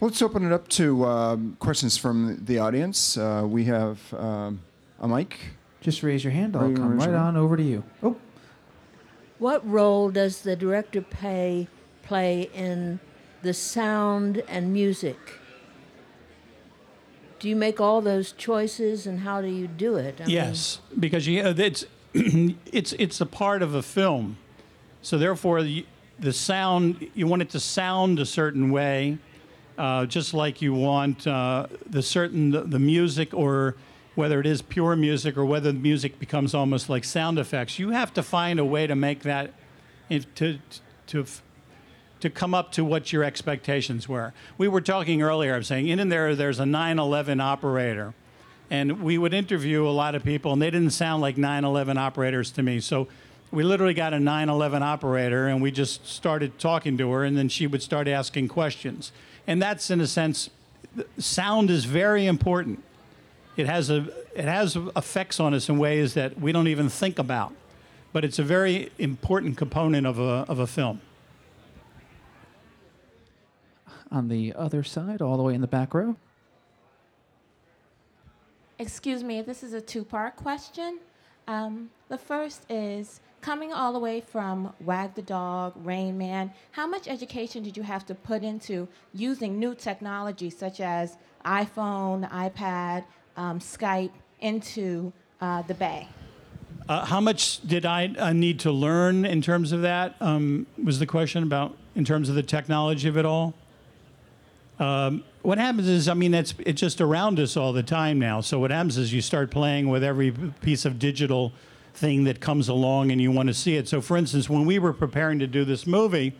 [0.00, 3.18] Let's open it up to um, questions from the audience.
[3.18, 4.62] Uh, we have um,
[4.98, 5.38] a mic
[5.82, 6.56] Just raise your hand.
[6.56, 7.84] I'll you come right on over to you.
[8.02, 8.16] Oh,
[9.38, 11.68] What role does the director pay
[12.02, 12.98] play in
[13.42, 15.18] the sound and music?
[17.40, 20.20] Do you make all those choices, and how do you do it?
[20.20, 24.36] I mean- yes, because you, uh, it's it's it's a part of a film,
[25.02, 25.86] so therefore the,
[26.18, 29.16] the sound you want it to sound a certain way,
[29.78, 33.74] uh, just like you want uh, the certain the, the music or
[34.16, 37.78] whether it is pure music or whether the music becomes almost like sound effects.
[37.78, 39.52] You have to find a way to make that
[40.34, 40.58] to
[41.06, 41.24] to
[42.20, 44.32] to come up to what your expectations were.
[44.58, 48.14] We were talking earlier, I'm saying, in and there, there's a 9 11 operator.
[48.70, 51.98] And we would interview a lot of people, and they didn't sound like 9 11
[51.98, 52.80] operators to me.
[52.80, 53.08] So
[53.50, 57.36] we literally got a 9 11 operator, and we just started talking to her, and
[57.36, 59.10] then she would start asking questions.
[59.46, 60.50] And that's, in a sense,
[61.18, 62.84] sound is very important.
[63.56, 67.18] It has, a, it has effects on us in ways that we don't even think
[67.18, 67.52] about.
[68.12, 71.00] But it's a very important component of a, of a film.
[74.10, 76.16] On the other side, all the way in the back row.
[78.78, 80.98] Excuse me, this is a two part question.
[81.46, 86.86] Um, the first is coming all the way from Wag the Dog, Rain Man, how
[86.86, 93.04] much education did you have to put into using new technology such as iPhone, iPad,
[93.36, 96.06] um, Skype into uh, the Bay?
[96.88, 100.16] Uh, how much did I uh, need to learn in terms of that?
[100.20, 103.54] Um, was the question about in terms of the technology of it all?
[104.80, 108.40] Um, what happens is, I mean, it's it's just around us all the time now.
[108.40, 111.52] So what happens is you start playing with every piece of digital
[111.92, 113.88] thing that comes along, and you want to see it.
[113.88, 116.34] So, for instance, when we were preparing to do this movie,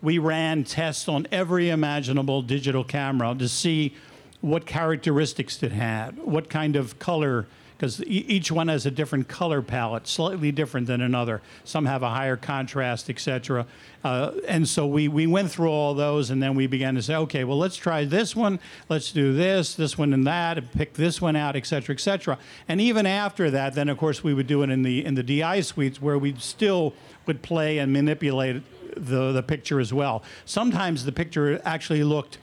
[0.00, 3.94] we ran tests on every imaginable digital camera to see
[4.40, 7.46] what characteristics it had, what kind of color
[7.80, 11.40] because each one has a different color palette, slightly different than another.
[11.64, 13.64] Some have a higher contrast, etc.
[14.04, 17.16] Uh, and so we, we went through all those, and then we began to say,
[17.16, 20.92] okay, well, let's try this one, let's do this, this one, and that, and pick
[20.92, 22.36] this one out, etc., etc.
[22.68, 25.22] And even after that, then of course we would do it in the in the
[25.22, 26.92] DI suites where we still
[27.24, 28.62] would play and manipulate
[28.94, 30.22] the the picture as well.
[30.44, 32.36] Sometimes the picture actually looked.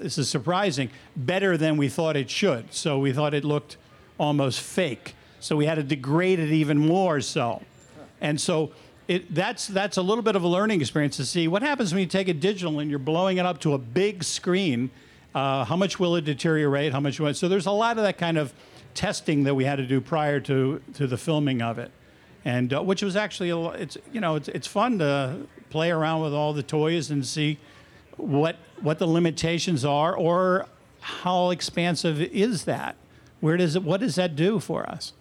[0.00, 2.72] This is surprising, better than we thought it should.
[2.72, 3.76] So we thought it looked
[4.18, 5.14] almost fake.
[5.40, 7.62] So we had to degrade it even more so.
[8.20, 8.72] And so
[9.08, 12.00] it, that's, that's a little bit of a learning experience to see what happens when
[12.00, 14.90] you take a digital and you're blowing it up to a big screen.
[15.34, 16.92] Uh, how much will it deteriorate?
[16.92, 17.34] How much will it?
[17.34, 18.52] So there's a lot of that kind of
[18.94, 21.90] testing that we had to do prior to, to the filming of it.
[22.44, 26.22] And uh, which was actually, a, it's, you know, it's, it's fun to play around
[26.22, 27.58] with all the toys and see
[28.16, 30.66] what, what the limitations are or
[31.00, 32.94] how expansive is that
[33.42, 35.12] where does it, what does that do for us?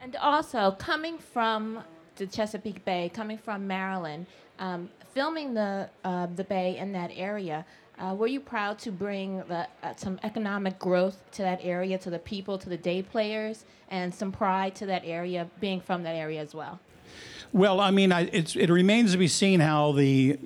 [0.00, 1.84] And also, coming from
[2.16, 4.26] the Chesapeake Bay, coming from Maryland,
[4.58, 7.64] um, filming the uh, the bay in that area,
[7.98, 12.10] uh, were you proud to bring the, uh, some economic growth to that area, to
[12.10, 16.16] the people, to the day players, and some pride to that area, being from that
[16.16, 16.80] area as well?
[17.52, 20.38] Well, I mean, I, it remains to be seen how the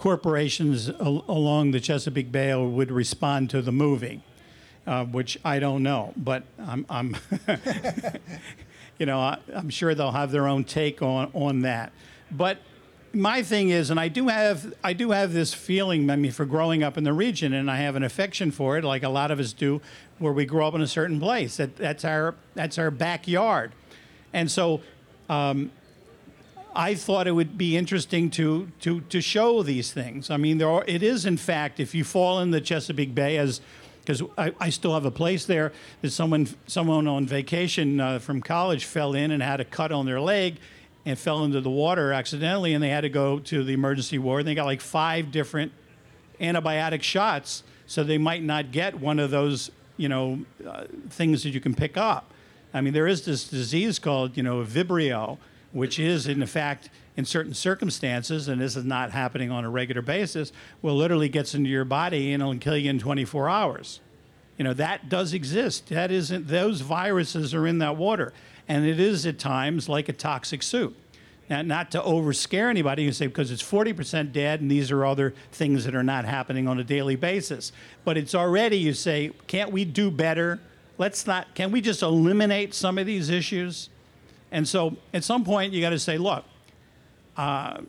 [0.00, 4.22] corporations al- along the Chesapeake Bay would respond to the movie,
[4.86, 7.16] uh, which I don't know, but I'm, I'm
[8.98, 11.92] you know, I, am sure they'll have their own take on on that.
[12.30, 12.62] But
[13.12, 16.46] my thing is, and I do have I do have this feeling, I mean, for
[16.46, 19.30] growing up in the region, and I have an affection for it, like a lot
[19.30, 19.82] of us do,
[20.18, 21.58] where we grow up in a certain place.
[21.58, 23.72] That that's our that's our backyard,
[24.32, 24.80] and so.
[25.28, 25.70] Um,
[26.74, 30.30] I thought it would be interesting to to to show these things.
[30.30, 33.38] I mean, there are, it is in fact, if you fall in the Chesapeake Bay
[33.38, 33.60] as
[34.00, 35.72] because I, I, still have a place there.
[36.02, 40.06] That someone someone on vacation uh, from college fell in and had a cut on
[40.06, 40.56] their leg,
[41.04, 44.40] and fell into the water accidentally, and they had to go to the emergency ward.
[44.40, 45.72] And they got like five different
[46.40, 51.50] antibiotic shots, so they might not get one of those you know uh, things that
[51.50, 52.32] you can pick up.
[52.72, 55.38] I mean, there is this disease called you know Vibrio
[55.72, 60.02] which is, in fact, in certain circumstances, and this is not happening on a regular
[60.02, 60.52] basis,
[60.82, 64.00] will literally gets into your body and it'll kill you in 24 hours.
[64.56, 65.88] You know, that does exist.
[65.88, 68.32] That isn't, those viruses are in that water.
[68.68, 70.96] And it is at times like a toxic soup.
[71.48, 75.34] Now, not to overscare anybody, you say because it's 40% dead and these are other
[75.50, 77.72] things that are not happening on a daily basis.
[78.04, 80.60] But it's already, you say, can't we do better?
[80.96, 83.88] Let's not, can we just eliminate some of these issues?
[84.52, 86.44] And so at some point, you got to say, look,
[87.36, 87.80] uh,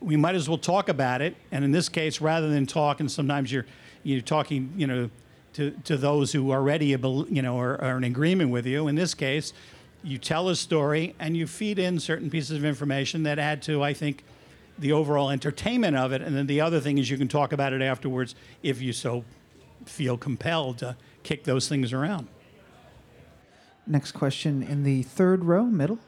[0.00, 1.36] we might as well talk about it.
[1.50, 3.66] And in this case, rather than talk, and sometimes you're,
[4.02, 5.10] you're talking, you know,
[5.54, 8.86] to, to those who already you know are, are in agreement with you.
[8.86, 9.52] In this case,
[10.04, 13.82] you tell a story and you feed in certain pieces of information that add to,
[13.82, 14.22] I think,
[14.78, 16.22] the overall entertainment of it.
[16.22, 19.24] And then the other thing is you can talk about it afterwards if you so
[19.84, 22.28] feel compelled to kick those things around.
[23.88, 25.98] Next question in the third row, middle.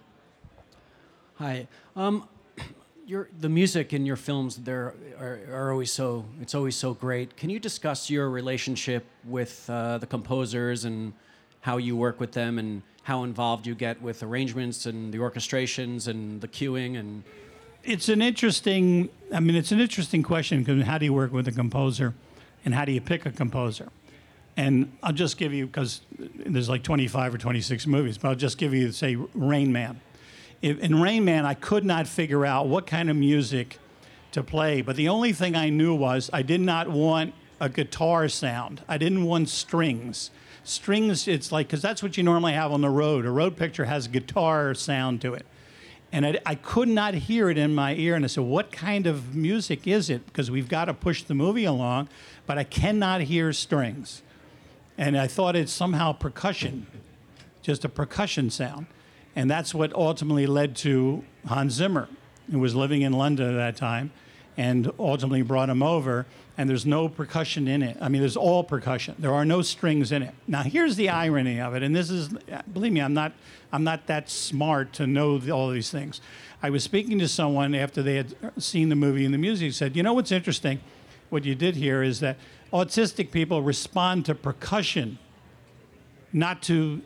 [1.37, 1.67] Hi.
[1.97, 2.29] Um,
[3.07, 7.39] your the music in your films there are, are always so it's always so great.
[7.39, 11.15] Can you discuss your relationship with uh, the composers and
[11.63, 16.07] how you work with them and how involved you get with arrangements and the orchestrations
[16.07, 17.25] and the cueing and
[17.83, 19.09] It's an interesting.
[19.33, 22.13] I mean, it's an interesting question because how do you work with a composer,
[22.63, 23.89] and how do you pick a composer?
[24.57, 28.59] And I'll just give you because there's like 25 or 26 movies, but I'll just
[28.59, 30.01] give you say Rain Man.
[30.63, 33.79] In Rain Man, I could not figure out what kind of music
[34.33, 38.29] to play, but the only thing I knew was I did not want a guitar
[38.29, 38.83] sound.
[38.87, 40.31] I didn't want strings.
[40.63, 43.25] Strings, it's like because that's what you normally have on the road.
[43.25, 45.47] A road picture has guitar sound to it
[46.13, 48.15] and I, I, could not hear it in my ear.
[48.15, 51.35] And I said, "What kind of music is it?" Because we've got to push the
[51.35, 52.09] movie along,
[52.47, 54.23] but I cannot hear strings.
[55.01, 56.87] And I thought it's somehow percussion,
[57.63, 58.87] just a percussion sound,
[59.35, 62.07] and that's what ultimately led to Hans Zimmer,
[62.51, 64.13] who was living in London at that time,
[64.59, 66.27] and ultimately brought him over.
[66.59, 67.97] And there's no percussion in it.
[67.99, 69.15] I mean, there's all percussion.
[69.19, 70.35] There are no strings in it.
[70.47, 72.29] Now, here's the irony of it, and this is,
[72.71, 73.33] believe me, I'm not,
[73.73, 76.21] I'm not that smart to know the, all these things.
[76.63, 79.73] I was speaking to someone after they had seen the movie and the music.
[79.73, 80.81] Said, you know what's interesting?
[81.31, 82.37] What you did here is that
[82.73, 85.19] autistic people respond to percussion,
[86.33, 87.03] not to,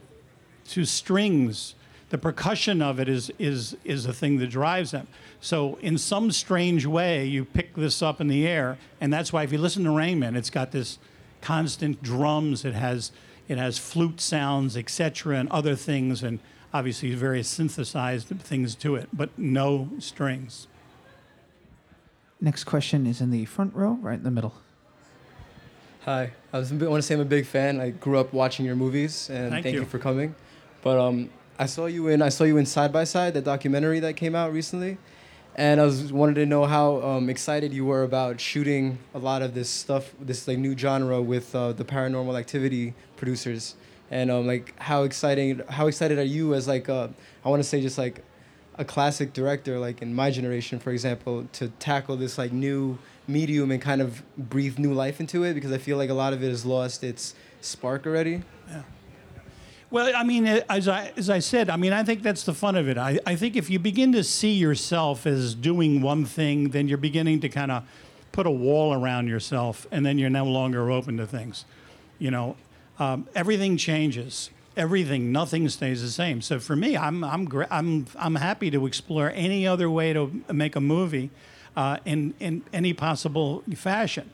[0.69, 1.75] to strings
[2.15, 5.09] the percussion of it is is is the thing that drives them.
[5.41, 9.43] So in some strange way, you pick this up in the air, and that's why
[9.43, 11.01] if you listen to Man, it's got this
[11.41, 12.65] constant drums.
[12.65, 13.11] It has
[13.49, 16.39] it has flute sounds, etc., and other things, and
[16.73, 20.69] obviously various synthesized things to it, but no strings.
[22.41, 24.55] Next question is in the front row, right in the middle.
[26.05, 27.81] Hi, I was, I want to say I'm a big fan.
[27.81, 29.81] I grew up watching your movies, and Thank thank, you.
[29.81, 29.87] you.
[29.87, 30.35] for coming.
[30.83, 34.01] But um, I saw you in I saw you in Side by Side, the documentary
[34.01, 34.99] that came out recently,
[35.55, 39.41] and I was wanted to know how um, excited you were about shooting a lot
[39.41, 43.75] of this stuff, this like new genre with uh, the Paranormal Activity producers,
[44.11, 47.09] and um, like how exciting how excited are you as like uh,
[47.47, 48.23] I want to say just like
[48.77, 53.71] a classic director like in my generation for example to tackle this like new medium
[53.71, 56.43] and kind of breathe new life into it because I feel like a lot of
[56.43, 58.43] it has lost its spark already.
[58.69, 58.83] Yeah.
[59.91, 62.75] Well, I mean, as I, as I said, I mean, I think that's the fun
[62.75, 62.99] of it.
[62.99, 66.99] I, I think if you begin to see yourself as doing one thing, then you're
[66.99, 67.85] beginning to kind of
[68.33, 71.65] put a wall around yourself, and then you're no longer open to things.
[72.19, 72.57] You know,
[72.99, 74.51] um, everything changes.
[74.77, 76.43] Everything, nothing stays the same.
[76.43, 80.75] So for me, I'm I'm I'm I'm happy to explore any other way to make
[80.75, 81.31] a movie,
[81.77, 84.31] uh, in in any possible fashion.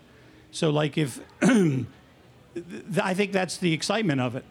[0.51, 4.45] So like if I think that's the excitement of it.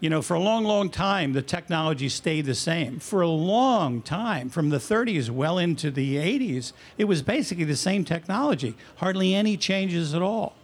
[0.00, 2.98] You know, for a long, long time, the technology stayed the same.
[2.98, 7.76] For a long time, from the 30s well into the 80s, it was basically the
[7.76, 10.56] same technology, hardly any changes at all.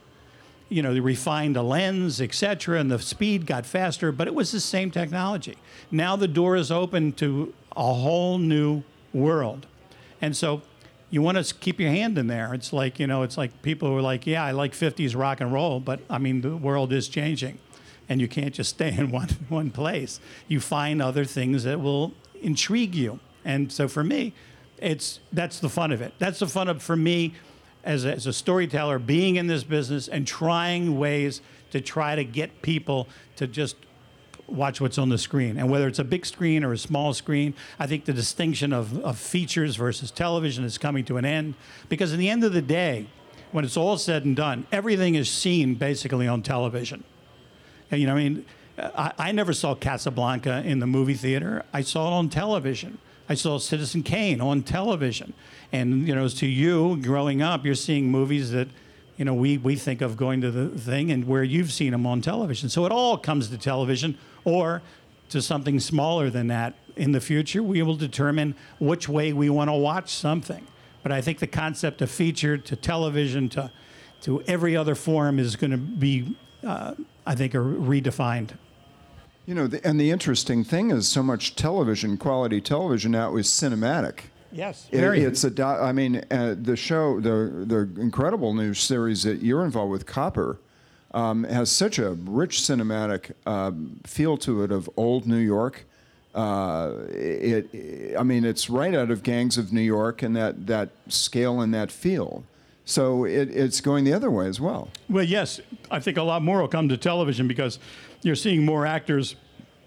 [0.68, 4.34] You know, they refined the lens, et cetera, and the speed got faster, but it
[4.34, 5.56] was the same technology.
[5.92, 9.68] Now the door is open to a whole new world.
[10.20, 10.62] And so
[11.10, 12.52] you want to keep your hand in there.
[12.54, 15.40] It's like, you know, it's like people who are like, yeah, I like 50s rock
[15.40, 17.58] and roll, but I mean, the world is changing
[18.08, 20.20] and you can't just stay in one, one place.
[20.46, 23.20] You find other things that will intrigue you.
[23.44, 24.34] And so for me,
[24.76, 26.12] it's that's the fun of it.
[26.18, 27.34] That's the fun of for me
[27.84, 31.40] as a, as a storyteller being in this business and trying ways
[31.70, 33.76] to try to get people to just
[34.48, 35.58] watch what's on the screen.
[35.58, 38.98] And whether it's a big screen or a small screen, I think the distinction of,
[39.04, 41.54] of features versus television is coming to an end.
[41.88, 43.06] Because in the end of the day,
[43.52, 47.04] when it's all said and done, everything is seen basically on television.
[47.90, 48.46] And, you know, I mean,
[48.78, 51.64] I, I never saw Casablanca in the movie theater.
[51.72, 52.98] I saw it on television.
[53.28, 55.34] I saw Citizen Kane on television.
[55.72, 58.68] And, you know, as to you growing up, you're seeing movies that,
[59.16, 62.06] you know, we, we think of going to the thing and where you've seen them
[62.06, 62.68] on television.
[62.68, 64.16] So it all comes to television
[64.48, 64.82] or
[65.28, 66.74] to something smaller than that.
[66.96, 70.66] In the future, we will determine which way we want to watch something.
[71.02, 73.70] But I think the concept of feature to television to,
[74.22, 76.94] to every other form is going to be, uh,
[77.24, 78.50] I think, are redefined.
[79.46, 83.46] You know, the, and the interesting thing is, so much television, quality television now is
[83.46, 84.20] cinematic.
[84.50, 85.20] Yes, It- very.
[85.20, 85.50] it's a.
[85.50, 90.04] Do, I mean, uh, the show, the the incredible new series that you're involved with,
[90.06, 90.58] Copper.
[91.12, 95.84] Um, has such a rich cinematic um, feel to it of old New York.
[96.34, 100.90] Uh, it, I mean, it's right out of Gangs of New York and that, that
[101.08, 102.44] scale and that feel.
[102.84, 104.88] So it, it's going the other way as well.
[105.08, 107.78] Well, yes, I think a lot more will come to television because
[108.22, 109.36] you're seeing more actors,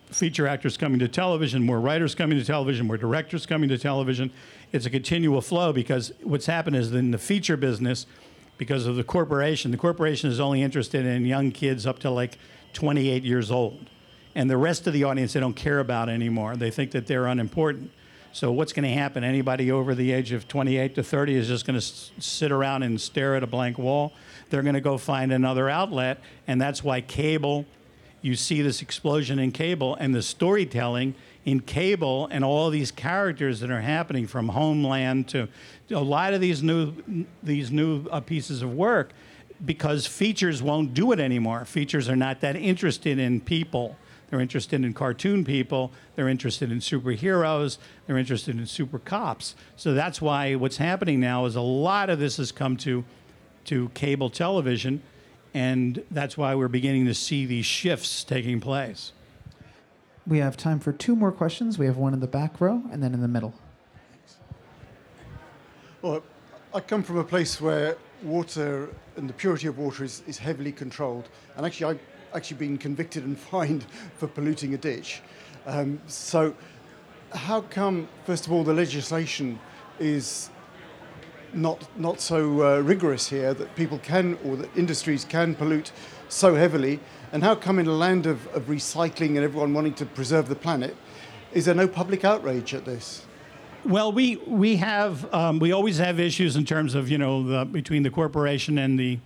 [0.09, 4.31] feature actors coming to television, more writers coming to television, more directors coming to television.
[4.71, 8.05] It's a continual flow because what's happened is in the feature business,
[8.61, 12.37] because of the corporation, the corporation is only interested in young kids up to like
[12.73, 13.89] 28 years old.
[14.35, 16.55] And the rest of the audience they don't care about anymore.
[16.55, 17.89] They think that they're unimportant.
[18.33, 19.23] So what's going to happen?
[19.23, 22.83] Anybody over the age of 28 to 30 is just going to s- sit around
[22.83, 24.13] and stare at a blank wall.
[24.51, 27.65] They're going to go find another outlet, and that's why cable.
[28.21, 33.59] You see this explosion in cable and the storytelling in cable and all these characters
[33.61, 35.47] that are happening from Homeland to
[35.89, 39.11] a lot of these new these new uh, pieces of work
[39.65, 41.65] because features won't do it anymore.
[41.65, 43.97] Features are not that interested in people.
[44.29, 45.91] They're interested in cartoon people.
[46.15, 47.77] They're interested in superheroes.
[48.07, 49.55] They're interested in super cops.
[49.75, 53.03] So that's why what's happening now is a lot of this has come to,
[53.65, 55.03] to cable television,
[55.53, 59.11] and that's why we're beginning to see these shifts taking place.
[60.25, 61.77] We have time for two more questions.
[61.77, 63.53] We have one in the back row and then in the middle.
[66.01, 66.23] Well,
[66.73, 70.71] I come from a place where water and the purity of water is, is heavily
[70.71, 71.27] controlled.
[71.55, 71.99] And actually, I've
[72.33, 73.85] actually been convicted and fined
[74.17, 75.21] for polluting a ditch.
[75.65, 76.55] Um, so,
[77.33, 79.59] how come, first of all, the legislation
[79.99, 80.49] is
[81.53, 85.91] not, not so uh, rigorous here that people can, or that industries can pollute
[86.29, 86.99] so heavily?
[87.31, 90.55] And how come in a land of, of recycling and everyone wanting to preserve the
[90.55, 90.95] planet,
[91.53, 93.25] is there no public outrage at this?
[93.83, 97.65] Well, we we have um, we always have issues in terms of you know the,
[97.65, 99.17] between the corporation and the,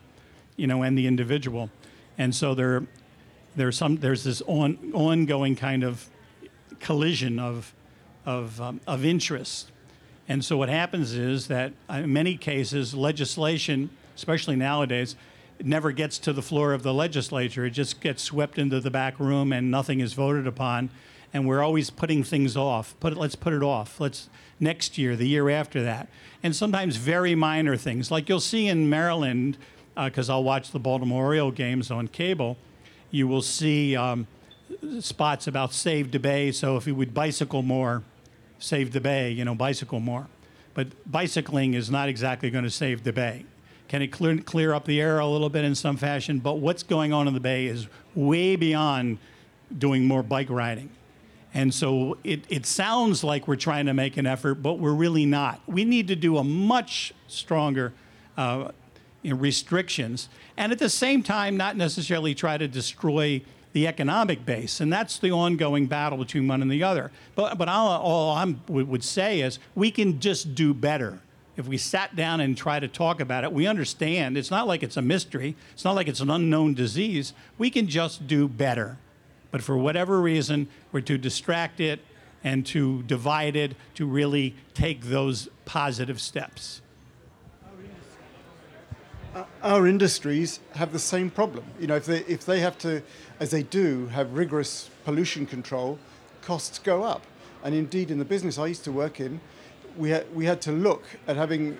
[0.55, 1.69] you know, and the individual,
[2.17, 2.87] and so there,
[3.57, 6.09] there's some there's this on, ongoing kind of
[6.79, 7.73] collision of,
[8.25, 9.71] of um, of interest,
[10.27, 15.15] and so what happens is that uh, in many cases legislation, especially nowadays,
[15.63, 17.65] never gets to the floor of the legislature.
[17.65, 20.89] It just gets swept into the back room and nothing is voted upon.
[21.33, 22.95] And we're always putting things off.
[22.99, 23.99] Put it, let's put it off.
[23.99, 26.07] Let's next year, the year after that.
[26.41, 29.57] And sometimes very minor things, like you'll see in Maryland,
[29.95, 32.57] because I'll watch the Baltimore Oriole games on cable.
[33.11, 34.27] You will see um,
[34.99, 36.51] spots about save bay.
[36.51, 38.03] So if you would bicycle more,
[38.65, 39.31] save the bay.
[39.31, 40.27] You know, bicycle more.
[40.73, 43.45] But bicycling is not exactly going to save the bay.
[43.87, 46.39] Can it clear, clear up the air a little bit in some fashion?
[46.39, 49.19] But what's going on in the bay is way beyond
[49.77, 50.89] doing more bike riding.
[51.53, 55.25] And so it, it sounds like we're trying to make an effort, but we're really
[55.25, 55.61] not.
[55.65, 57.93] We need to do a much stronger
[58.35, 58.71] uh,
[59.23, 63.41] restrictions, and at the same time, not necessarily try to destroy
[63.75, 64.79] the economic base.
[64.79, 67.11] And that's the ongoing battle between one and the other.
[67.35, 71.19] But, but all, all I would say is we can just do better
[71.57, 74.83] if we sat down and try to talk about it, we understand it's not like
[74.83, 77.33] it's a mystery, it's not like it's an unknown disease.
[77.57, 78.97] We can just do better.
[79.51, 82.01] But for whatever reason, we're too distracted
[82.43, 86.81] and too divided to really take those positive steps.
[89.61, 91.65] Our industries have the same problem.
[91.79, 93.01] You know, if they, if they have to,
[93.39, 95.99] as they do, have rigorous pollution control,
[96.41, 97.23] costs go up.
[97.63, 99.41] And indeed, in the business I used to work in,
[99.97, 101.77] we had, we had to look at having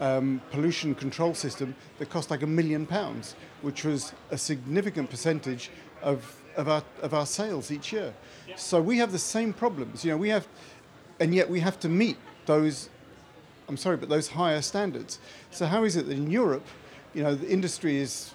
[0.00, 5.70] um, pollution control system that cost like a million pounds, which was a significant percentage
[6.02, 8.14] of, of, our, of our sales each year.
[8.56, 10.04] So we have the same problems.
[10.04, 10.46] You know, we have,
[11.20, 12.88] and yet we have to meet those,
[13.68, 15.18] I'm sorry, but those higher standards.
[15.50, 16.66] So how is it that in Europe,
[17.14, 18.32] you know, the industry is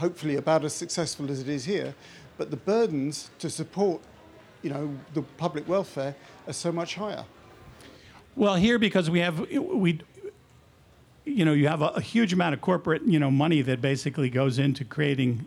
[0.00, 1.94] hopefully about as successful as it is here,
[2.38, 4.00] but the burdens to support,
[4.62, 7.24] you know, the public welfare are so much higher.
[8.34, 10.00] Well, here because we have we,
[11.24, 14.30] you know, you have a, a, huge amount of corporate, you know, money that basically
[14.30, 15.46] goes into creating,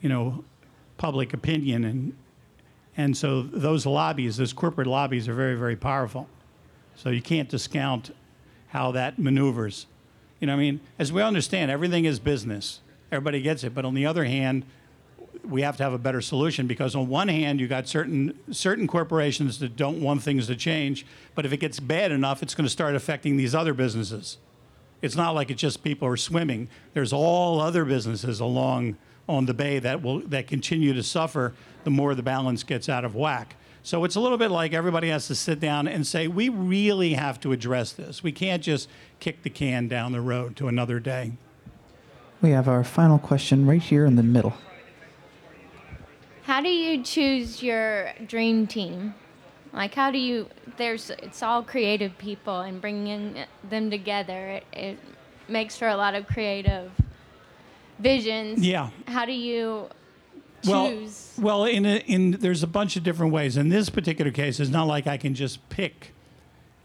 [0.00, 0.44] you know,
[0.96, 2.16] public opinion and
[2.96, 6.28] and so those lobbies, those corporate lobbies, are very very powerful.
[6.94, 8.14] So you can't discount
[8.68, 9.86] how that maneuvers.
[10.38, 12.81] You know, I mean, as we understand, everything is business.
[13.12, 13.74] Everybody gets it.
[13.74, 14.64] But on the other hand,
[15.44, 18.86] we have to have a better solution because on one hand you got certain certain
[18.86, 22.64] corporations that don't want things to change, but if it gets bad enough, it's going
[22.64, 24.38] to start affecting these other businesses.
[25.00, 26.68] It's not like it's just people are swimming.
[26.94, 28.96] There's all other businesses along
[29.28, 31.54] on the bay that will that continue to suffer
[31.84, 33.56] the more the balance gets out of whack.
[33.82, 37.14] So it's a little bit like everybody has to sit down and say, we really
[37.14, 38.22] have to address this.
[38.22, 38.88] We can't just
[39.18, 41.32] kick the can down the road to another day.
[42.42, 44.54] We have our final question right here in the middle.
[46.42, 49.14] How do you choose your dream team?
[49.72, 50.48] Like, how do you?
[50.76, 53.36] There's it's all creative people, and bringing
[53.70, 54.98] them together, it, it
[55.48, 56.90] makes for a lot of creative
[58.00, 58.66] visions.
[58.66, 58.90] Yeah.
[59.06, 59.86] How do you
[60.66, 61.34] Well, choose?
[61.40, 63.56] well, in a, in there's a bunch of different ways.
[63.56, 66.12] In this particular case, it's not like I can just pick,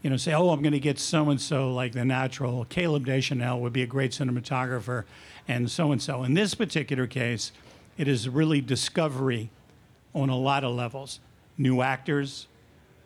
[0.02, 2.64] you know, say, oh, I'm going to get so and so like the natural.
[2.66, 5.04] Caleb Deschanel would be a great cinematographer,
[5.46, 6.22] and so and so.
[6.22, 7.52] In this particular case,
[7.96, 9.50] it is really discovery
[10.14, 11.20] on a lot of levels.
[11.56, 12.46] New actors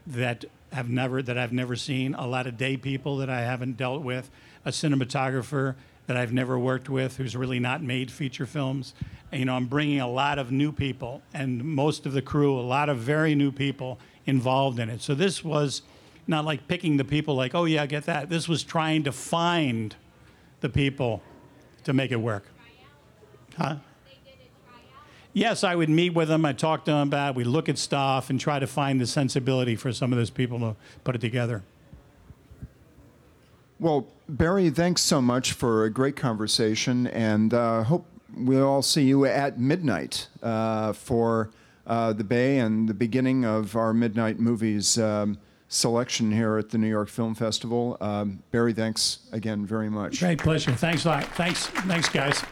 [0.06, 3.76] that have never that I've never seen, a lot of day people that I haven't
[3.76, 4.30] dealt with,
[4.64, 5.74] a cinematographer
[6.06, 8.92] that I've never worked with who's really not made feature films.
[9.32, 12.60] You know, I'm bringing a lot of new people and most of the crew, a
[12.60, 15.00] lot of very new people involved in it.
[15.00, 15.82] So this was
[16.26, 18.28] not like picking the people like, oh yeah, get that.
[18.28, 19.94] This was trying to find
[20.60, 21.22] the people
[21.84, 22.44] to make it work.
[23.56, 23.76] Huh?
[25.34, 26.44] Yes, I would meet with them.
[26.44, 27.30] I talk to them about.
[27.30, 27.36] it.
[27.36, 30.58] We look at stuff and try to find the sensibility for some of those people
[30.60, 31.62] to put it together.
[33.80, 38.06] Well, Barry, thanks so much for a great conversation, and uh, hope
[38.36, 41.50] we'll all see you at midnight uh, for
[41.86, 45.38] uh, the Bay and the beginning of our midnight movies um,
[45.72, 47.96] selection here at the New York Film Festival.
[48.00, 50.20] Um, Barry, thanks again very much.
[50.20, 50.72] Great pleasure.
[50.72, 51.24] Thanks a lot.
[51.24, 52.42] Thanks, thanks, guys.